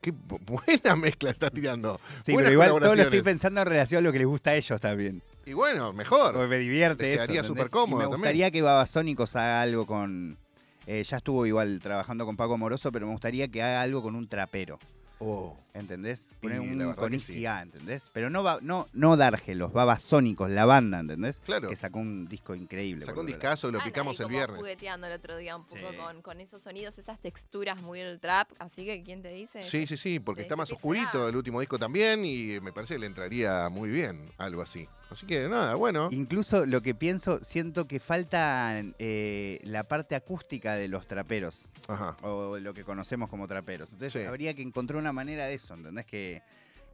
Qué 0.00 0.12
bu- 0.12 0.40
buena 0.66 0.96
mezcla 0.96 1.30
está 1.30 1.50
tirando. 1.50 2.00
Sí, 2.24 2.32
Buenas 2.32 2.50
pero 2.50 2.64
igual 2.64 2.80
todo 2.82 2.96
lo 2.96 3.02
estoy 3.02 3.22
pensando 3.22 3.60
en 3.60 3.66
relación 3.66 3.98
a 3.98 4.02
lo 4.08 4.12
que 4.12 4.18
les 4.18 4.26
gusta 4.26 4.50
a 4.50 4.54
ellos 4.56 4.80
también. 4.80 5.22
Y 5.50 5.54
bueno, 5.54 5.92
mejor. 5.92 6.32
Porque 6.34 6.48
me 6.48 6.58
divierte 6.58 7.02
Les 7.04 7.16
eso. 7.16 7.26
quedaría 7.26 7.44
súper 7.44 7.70
cómodo 7.70 7.96
Y 7.96 7.98
Me 7.98 8.02
también. 8.04 8.20
gustaría 8.20 8.50
que 8.52 8.62
Babasónicos 8.62 9.34
haga 9.36 9.62
algo 9.62 9.84
con. 9.84 10.38
eh, 10.86 11.02
ya 11.02 11.16
estuvo 11.16 11.44
igual 11.46 11.80
trabajando 11.80 12.24
con 12.24 12.36
Paco 12.36 12.56
Moroso, 12.56 12.92
pero 12.92 13.06
me 13.06 13.12
gustaría 13.12 13.48
que 13.48 13.62
haga 13.62 13.82
algo 13.82 14.00
con 14.02 14.14
un 14.14 14.28
trapero. 14.28 14.78
Oh, 15.22 15.56
¿Entendés? 15.74 16.30
Y 16.40 16.48
Poner 16.48 16.60
un 16.60 16.94
con 16.94 17.20
sí. 17.20 17.38
ICA, 17.40 17.62
¿entendés? 17.62 18.10
Pero 18.12 18.28
no, 18.30 18.42
va, 18.42 18.58
no, 18.60 18.88
no 18.92 19.16
Dargelos, 19.16 19.72
Babasónicos, 19.72 20.50
la 20.50 20.64
banda, 20.64 20.98
¿entendés? 21.00 21.38
Claro. 21.44 21.68
Que 21.68 21.76
sacó 21.76 22.00
un 22.00 22.26
disco 22.26 22.54
increíble. 22.56 23.04
Sacó 23.04 23.20
un 23.20 23.26
discazo, 23.26 23.70
lo 23.70 23.78
Están 23.78 23.92
picamos 23.92 24.18
ahí 24.18 24.22
el 24.22 24.24
como 24.24 24.36
viernes. 24.38 24.58
jugueteando 24.58 25.06
el 25.06 25.12
otro 25.12 25.36
día 25.36 25.56
un 25.56 25.64
poco 25.64 25.90
Sí. 25.90 25.96
con, 25.96 26.22
con 26.22 26.40
esos 26.40 26.62
sonidos, 26.62 26.98
esas 26.98 27.20
texturas 27.20 27.80
muy 27.82 28.00
del 28.00 28.18
trap. 28.18 28.48
Así 28.58 28.84
que, 28.84 29.02
¿quién 29.04 29.22
te 29.22 29.28
dice? 29.28 29.62
Sí, 29.62 29.86
sí, 29.86 29.96
sí, 29.96 30.18
porque 30.18 30.42
está 30.42 30.56
más 30.56 30.72
oscurito 30.72 31.12
será. 31.12 31.28
el 31.28 31.36
último 31.36 31.60
disco 31.60 31.78
también 31.78 32.24
y 32.24 32.58
me 32.60 32.72
parece 32.72 32.94
que 32.94 33.00
le 33.00 33.06
entraría 33.06 33.68
muy 33.68 33.90
bien 33.90 34.24
algo 34.38 34.62
así. 34.62 34.88
Así 35.10 35.26
que 35.26 35.48
nada, 35.48 35.74
bueno. 35.74 36.08
Incluso 36.12 36.66
lo 36.66 36.82
que 36.82 36.94
pienso, 36.94 37.38
siento 37.44 37.86
que 37.88 37.98
falta 38.00 38.80
eh, 38.98 39.60
la 39.64 39.82
parte 39.84 40.14
acústica 40.14 40.74
de 40.74 40.86
los 40.86 41.06
traperos, 41.08 41.66
Ajá. 41.88 42.16
o 42.22 42.58
lo 42.58 42.72
que 42.74 42.84
conocemos 42.84 43.28
como 43.28 43.46
traperos. 43.48 43.88
Entonces 43.92 44.22
Sí. 44.22 44.26
habría 44.26 44.54
que 44.54 44.62
encontrar 44.62 44.98
una 45.00 45.09
manera 45.12 45.46
de 45.46 45.54
eso, 45.54 45.74
¿entendés? 45.74 46.06
Que, 46.06 46.42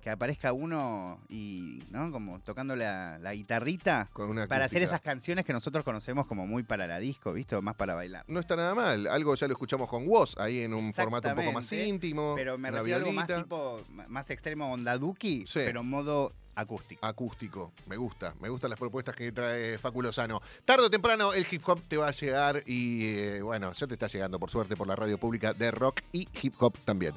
que 0.01 0.11
aparezca 0.11 0.53
uno 0.53 1.21
y, 1.29 1.83
¿no? 1.91 2.13
Como 2.13 2.39
tocando 2.41 2.77
la, 2.77 3.19
la 3.19 3.35
guitarrita 3.35 4.09
Con 4.13 4.31
una 4.31 4.47
para 4.47 4.67
hacer 4.67 4.83
esas 4.83 5.01
canciones 5.01 5.45
que 5.45 5.53
nosotros 5.53 5.85
conocemos 5.85 6.27
como 6.27 6.47
muy 6.47 6.63
para 6.63 6.87
la 6.87 6.99
disco, 7.01 7.33
¿viste? 7.33 7.57
O 7.57 7.63
más 7.63 7.75
para 7.75 7.95
bailar. 7.97 8.25
No 8.29 8.39
está 8.39 8.55
nada 8.55 8.75
mal. 8.75 9.09
Algo 9.09 9.35
ya 9.35 9.49
lo 9.49 9.55
escuchamos 9.55 9.89
con 9.89 10.07
Woz, 10.07 10.37
ahí 10.39 10.61
en 10.61 10.75
un 10.75 10.95
formato 10.95 11.29
un 11.29 11.35
poco 11.35 11.53
más 11.53 11.73
íntimo. 11.73 12.35
Pero 12.37 12.57
me 12.57 12.71
refiero 12.71 12.97
a 12.97 12.99
algo 13.01 13.13
más 13.13 13.27
tipo, 13.27 13.81
más 14.09 14.31
extremo 14.31 14.71
onda 14.73 14.97
Duki, 14.97 15.45
Sí. 15.47 15.61
pero 15.65 15.83
modo 15.83 16.33
acústico. 16.55 17.05
acústico. 17.05 17.73
Me 17.87 17.97
gusta, 17.97 18.33
me 18.41 18.49
gustan 18.49 18.71
las 18.71 18.79
propuestas 18.79 19.17
que 19.17 19.33
trae 19.33 19.77
Facu 19.77 20.03
Lozano. 20.03 20.41
Tarde 20.65 20.85
o 20.85 20.91
temprano 20.91 21.33
el 21.33 21.45
hip 21.51 21.69
hop 21.69 21.81
te 21.89 21.97
va 21.97 22.07
a 22.09 22.13
llegar 22.13 22.63
y 22.65 23.09
eh, 23.09 23.43
bueno, 23.43 23.73
ya 23.73 23.87
te 23.89 23.95
está 23.95 24.07
llegando 24.07 24.39
por 24.39 24.51
suerte 24.51 24.77
por 24.77 24.87
la 24.87 24.95
radio 24.95 25.19
pública 25.19 25.53
de 25.53 25.71
rock 25.73 26.01
y 26.13 26.29
hip 26.41 26.55
hop 26.61 26.79
también. 26.85 27.13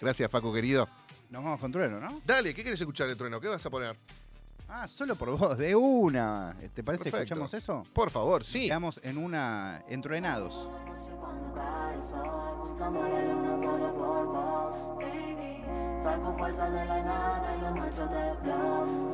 Gracias 0.00 0.30
Facu 0.30 0.52
querido. 0.52 0.88
Nos 1.30 1.44
vamos 1.44 1.60
con 1.60 1.70
trueno, 1.70 2.00
¿no? 2.00 2.20
Dale, 2.24 2.54
¿qué 2.54 2.62
quieres 2.62 2.80
escuchar 2.80 3.06
de 3.06 3.16
trueno? 3.16 3.40
¿Qué 3.40 3.48
vas 3.48 3.64
a 3.64 3.70
poner? 3.70 3.96
Ah, 4.68 4.86
solo 4.88 5.16
por 5.16 5.36
vos, 5.36 5.58
de 5.58 5.74
una. 5.74 6.56
¿Te 6.74 6.82
parece 6.82 7.04
que 7.04 7.10
Perfecto. 7.10 7.34
escuchamos 7.34 7.54
eso? 7.54 7.82
Por 7.92 8.10
favor, 8.10 8.44
sí. 8.44 8.66
Quedamos 8.66 9.00
en 9.02 9.18
una 9.18 9.82
entruenados. 9.88 10.68
Saco 16.02 16.34
fuerza 16.38 16.70
de 16.70 16.84
la 16.86 17.02
nada 17.02 17.56
y 17.56 17.60
lo 17.60 17.70
macho 17.76 18.06
de 18.06 18.34
flow, 18.42 19.09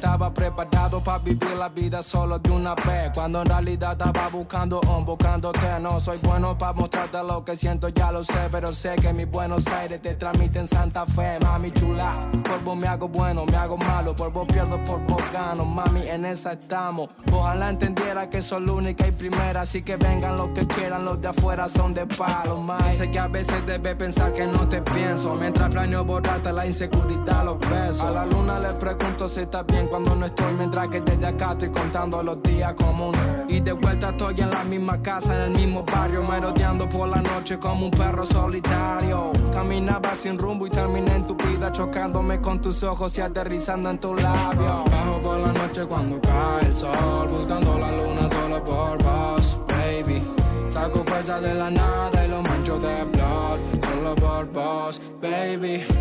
está 0.00 0.09
preparado 0.32 1.00
para 1.00 1.18
vivir 1.18 1.56
la 1.56 1.68
vida 1.68 2.02
solo 2.02 2.38
de 2.38 2.50
una 2.50 2.74
vez. 2.74 3.10
Cuando 3.14 3.42
en 3.42 3.48
realidad 3.48 3.92
estaba 3.92 4.28
buscando 4.28 4.80
un 4.80 5.04
buscándote. 5.04 5.80
No 5.80 6.00
soy 6.00 6.18
bueno 6.22 6.56
para 6.56 6.72
mostrarte 6.72 7.18
lo 7.22 7.44
que 7.44 7.56
siento, 7.56 7.88
ya 7.88 8.12
lo 8.12 8.24
sé 8.24 8.48
Pero 8.50 8.72
sé 8.72 8.96
que 8.96 9.12
mi 9.12 9.24
Buenos 9.24 9.66
Aires 9.68 10.00
te 10.02 10.14
transmite 10.14 10.58
en 10.58 10.68
Santa 10.68 11.06
Fe. 11.06 11.38
Mami 11.40 11.72
chula, 11.72 12.12
por 12.44 12.62
vos 12.64 12.76
me 12.76 12.86
hago 12.86 13.08
bueno, 13.08 13.44
me 13.46 13.56
hago 13.56 13.76
malo. 13.76 14.14
Por 14.14 14.32
vos 14.32 14.46
pierdo, 14.46 14.82
por 14.84 15.00
vos 15.06 15.22
gano, 15.32 15.64
mami 15.64 16.06
en 16.08 16.24
esa 16.24 16.52
estamos. 16.52 17.08
Ojalá 17.32 17.70
entendiera 17.70 18.28
que 18.28 18.42
soy 18.42 18.64
la 18.64 18.72
única 18.72 19.06
y 19.06 19.12
primera. 19.12 19.62
Así 19.62 19.82
que 19.82 19.96
vengan 19.96 20.36
los 20.36 20.50
que 20.50 20.66
quieran, 20.66 21.04
los 21.04 21.20
de 21.20 21.28
afuera 21.28 21.68
son 21.68 21.94
de 21.94 22.06
palo, 22.06 22.60
mami 22.60 22.94
Sé 22.94 23.10
que 23.10 23.18
a 23.18 23.28
veces 23.28 23.64
debes 23.66 23.94
pensar 23.94 24.32
que 24.32 24.46
no 24.46 24.68
te 24.68 24.82
pienso. 24.82 25.34
Mientras 25.34 25.70
planeo 25.70 26.04
borrarte 26.04 26.52
la 26.52 26.66
inseguridad, 26.66 27.44
los 27.44 27.58
besos. 27.58 28.02
A 28.02 28.10
la 28.10 28.26
luna 28.26 28.58
le 28.58 28.72
pregunto 28.74 29.28
si 29.28 29.40
está 29.40 29.62
bien 29.62 29.86
cuando 29.88 30.14
no 30.14 30.19
estoy 30.26 30.52
Mientras 30.54 30.88
que 30.88 31.00
desde 31.00 31.26
acá 31.26 31.52
estoy 31.52 31.70
contando 31.70 32.22
los 32.22 32.42
días 32.42 32.72
comunes 32.74 33.20
Y 33.48 33.60
de 33.60 33.72
vuelta 33.72 34.10
estoy 34.10 34.40
en 34.40 34.50
la 34.50 34.64
misma 34.64 35.00
casa, 35.02 35.34
en 35.34 35.52
el 35.52 35.58
mismo 35.60 35.84
barrio 35.84 36.22
Merodeando 36.24 36.88
por 36.88 37.08
la 37.08 37.20
noche 37.20 37.58
como 37.58 37.86
un 37.86 37.90
perro 37.90 38.24
solitario. 38.24 39.32
Caminaba 39.52 40.14
sin 40.14 40.38
rumbo 40.38 40.66
y 40.66 40.70
terminé 40.70 41.14
en 41.14 41.26
tu 41.26 41.34
vida 41.36 41.72
Chocándome 41.72 42.40
con 42.40 42.60
tus 42.60 42.82
ojos 42.82 43.16
y 43.18 43.20
aterrizando 43.20 43.90
en 43.90 43.98
tu 43.98 44.14
labio 44.14 44.84
Bajo 44.90 45.22
por 45.22 45.38
la 45.38 45.52
noche 45.52 45.86
cuando 45.86 46.20
cae 46.20 46.66
el 46.66 46.76
sol 46.76 47.28
Buscando 47.28 47.78
la 47.78 47.92
luna 47.92 48.28
solo 48.28 48.64
por 48.64 49.02
vos, 49.02 49.58
baby. 49.68 50.22
Saco 50.68 51.04
fuerza 51.04 51.40
de 51.40 51.54
la 51.54 51.70
nada 51.70 52.24
y 52.24 52.28
lo 52.28 52.42
mancho 52.42 52.78
de 52.78 53.04
blood 53.04 53.58
Solo 53.82 54.14
por 54.14 54.46
vos, 54.52 55.00
baby 55.20 55.99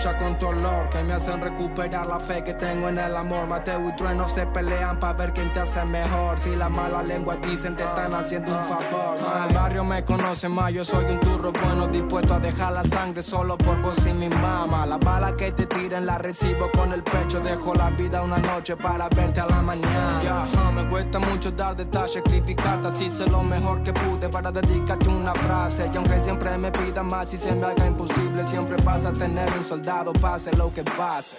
tuya 0.00 0.16
con 0.16 0.38
tu 0.38 0.46
olor 0.46 0.88
Que 0.90 1.02
me 1.02 1.14
hacen 1.14 1.40
recuperar 1.40 2.06
la 2.06 2.18
fe 2.18 2.42
que 2.42 2.54
tengo 2.54 2.88
en 2.88 2.98
el 2.98 3.16
amor. 3.16 3.46
Mateo 3.46 3.88
y 3.88 3.96
Trueno 3.96 4.28
se 4.28 4.46
pelean 4.46 4.98
para 4.98 5.12
ver 5.14 5.32
quién 5.32 5.52
te 5.52 5.60
hace 5.60 5.84
mejor. 5.84 6.38
Si 6.38 6.56
la 6.56 6.68
mala 6.68 7.02
lengua 7.02 7.36
dicen 7.36 7.76
te 7.76 7.84
están 7.84 8.14
haciendo 8.14 8.56
un 8.56 8.64
favor. 8.64 9.18
Ma, 9.20 9.46
El 9.48 9.54
barrio 9.54 9.84
me 9.84 10.04
conoce 10.04 10.48
más, 10.48 10.72
yo 10.72 10.84
soy 10.84 11.04
un 11.04 11.20
turro 11.20 11.52
bueno 11.52 11.86
Dispuesto 11.86 12.34
a 12.34 12.40
dejar 12.40 12.72
la 12.72 12.84
sangre 12.84 13.22
solo 13.22 13.56
por 13.58 13.80
vos 13.80 14.06
y 14.06 14.12
mi 14.12 14.28
mamá. 14.28 14.86
La 14.86 14.98
bala 14.98 15.32
que 15.36 15.52
te 15.52 15.66
tiren 15.66 16.06
la 16.06 16.18
recibo 16.18 16.70
con 16.72 16.92
el 16.92 17.02
pecho 17.02 17.40
Dejo 17.40 17.74
la 17.74 17.90
vida 17.90 18.22
una 18.22 18.38
noche 18.38 18.76
para 18.76 19.08
verte 19.08 19.40
a 19.40 19.46
la 19.46 19.60
mañana. 19.62 20.46
Me 20.74 20.88
cuesta 20.88 21.18
mucho 21.18 21.50
dar 21.50 21.76
detalles, 21.76 22.14
sacrificarte 22.14 22.88
Así 22.88 23.06
hice 23.06 23.26
lo 23.28 23.42
mejor 23.42 23.82
que 23.82 23.92
pude. 23.92 24.28
Para 24.28 24.50
dedicarte 24.50 25.08
una 25.08 25.34
frase 25.34 25.90
Y 25.92 25.96
aunque 25.96 26.20
siempre 26.20 26.56
me 26.58 26.70
pidan 26.70 27.06
más 27.06 27.32
y 27.34 27.36
se 27.36 27.54
me 27.54 27.66
haga 27.66 27.86
imposible 27.86 28.44
Siempre 28.44 28.76
vas 28.82 29.04
a 29.04 29.12
tener 29.12 29.48
un 29.56 29.64
soldado, 29.64 29.89
pase 30.20 30.56
lo 30.56 30.72
que 30.72 30.82
pase. 30.84 31.36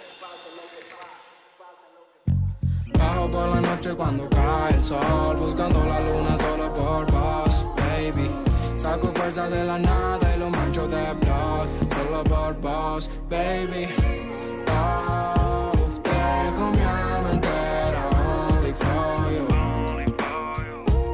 Bajo 2.98 3.30
por 3.30 3.48
la 3.48 3.60
noche 3.60 3.94
cuando 3.94 4.28
cae 4.28 4.74
el 4.74 4.84
sol 4.84 5.36
Buscando 5.36 5.84
la 5.84 6.00
luna 6.00 6.36
solo 6.38 6.72
por 6.72 7.10
vos, 7.10 7.66
baby. 7.76 8.30
Saco 8.76 9.08
fuerza 9.14 9.48
de 9.48 9.64
la 9.64 9.78
nada 9.78 10.36
y 10.36 10.38
lo 10.38 10.50
mancho 10.50 10.86
de 10.86 11.12
blood 11.14 11.66
Solo 11.96 12.24
por 12.24 12.54
vos, 12.60 13.10
baby. 13.28 13.88
Oh, 14.68 15.70
dejo 16.04 16.70
mi 16.70 16.82
alma 16.82 17.30
entera 17.32 18.08
only 18.50 18.72
for 18.74 19.26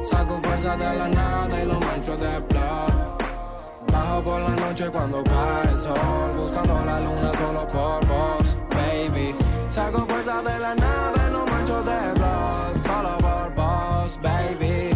Saco 0.09 0.39
fuerza 0.43 0.75
de 0.77 0.93
la 0.97 1.07
nada 1.07 1.63
y 1.63 1.65
lo 1.65 1.79
mancho 1.79 2.17
de 2.17 2.39
blood 2.39 2.88
Por 4.09 4.41
la 4.41 4.49
noche 4.49 4.89
cuando 4.91 5.23
cae 5.23 5.73
sol 5.81 6.29
Buscando 6.35 6.83
la 6.83 6.99
luna 6.99 7.31
solo 7.37 7.65
por 7.67 8.05
vos, 8.05 8.57
baby. 8.69 9.33
Saco 9.71 10.05
fuerza 10.05 10.41
de 10.41 10.59
la 10.59 10.75
nada 10.75 11.27
y 11.27 11.31
lo 11.31 11.45
mancho 11.45 11.81
de 11.81 12.13
blood 12.15 12.81
Solo 12.85 13.17
por 13.19 13.55
vos, 13.55 14.19
baby. 14.21 14.89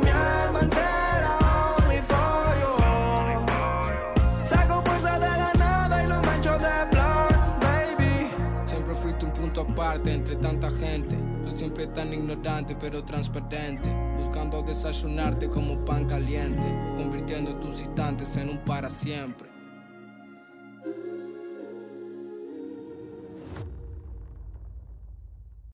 Mi 0.00 0.10
alma 0.10 0.60
entera 0.60 1.38
only 1.76 2.00
for 2.02 2.54
you 2.60 4.44
Saco 4.44 4.80
fuerza 4.82 5.18
de 5.18 5.26
la 5.26 5.52
nada 5.58 6.04
y 6.04 6.06
lo 6.06 6.22
mancho 6.22 6.52
de 6.52 6.84
blood, 6.92 7.34
baby. 7.60 8.30
Siempre 8.64 8.94
fuiste 8.94 9.24
un 9.26 9.32
punto 9.32 9.62
aparte 9.62 10.14
entre 10.14 10.36
tanta 10.36 10.70
gente 10.70 11.23
siempre 11.64 11.86
tan 11.86 12.12
ignorante 12.12 12.76
pero 12.78 13.02
transparente 13.02 13.88
Buscando 14.18 14.62
desayunarte 14.62 15.48
como 15.48 15.82
pan 15.82 16.04
caliente 16.06 16.66
Convirtiendo 16.94 17.56
tus 17.56 17.80
instantes 17.80 18.36
en 18.36 18.50
un 18.50 18.58
para 18.66 18.90
siempre 18.90 19.53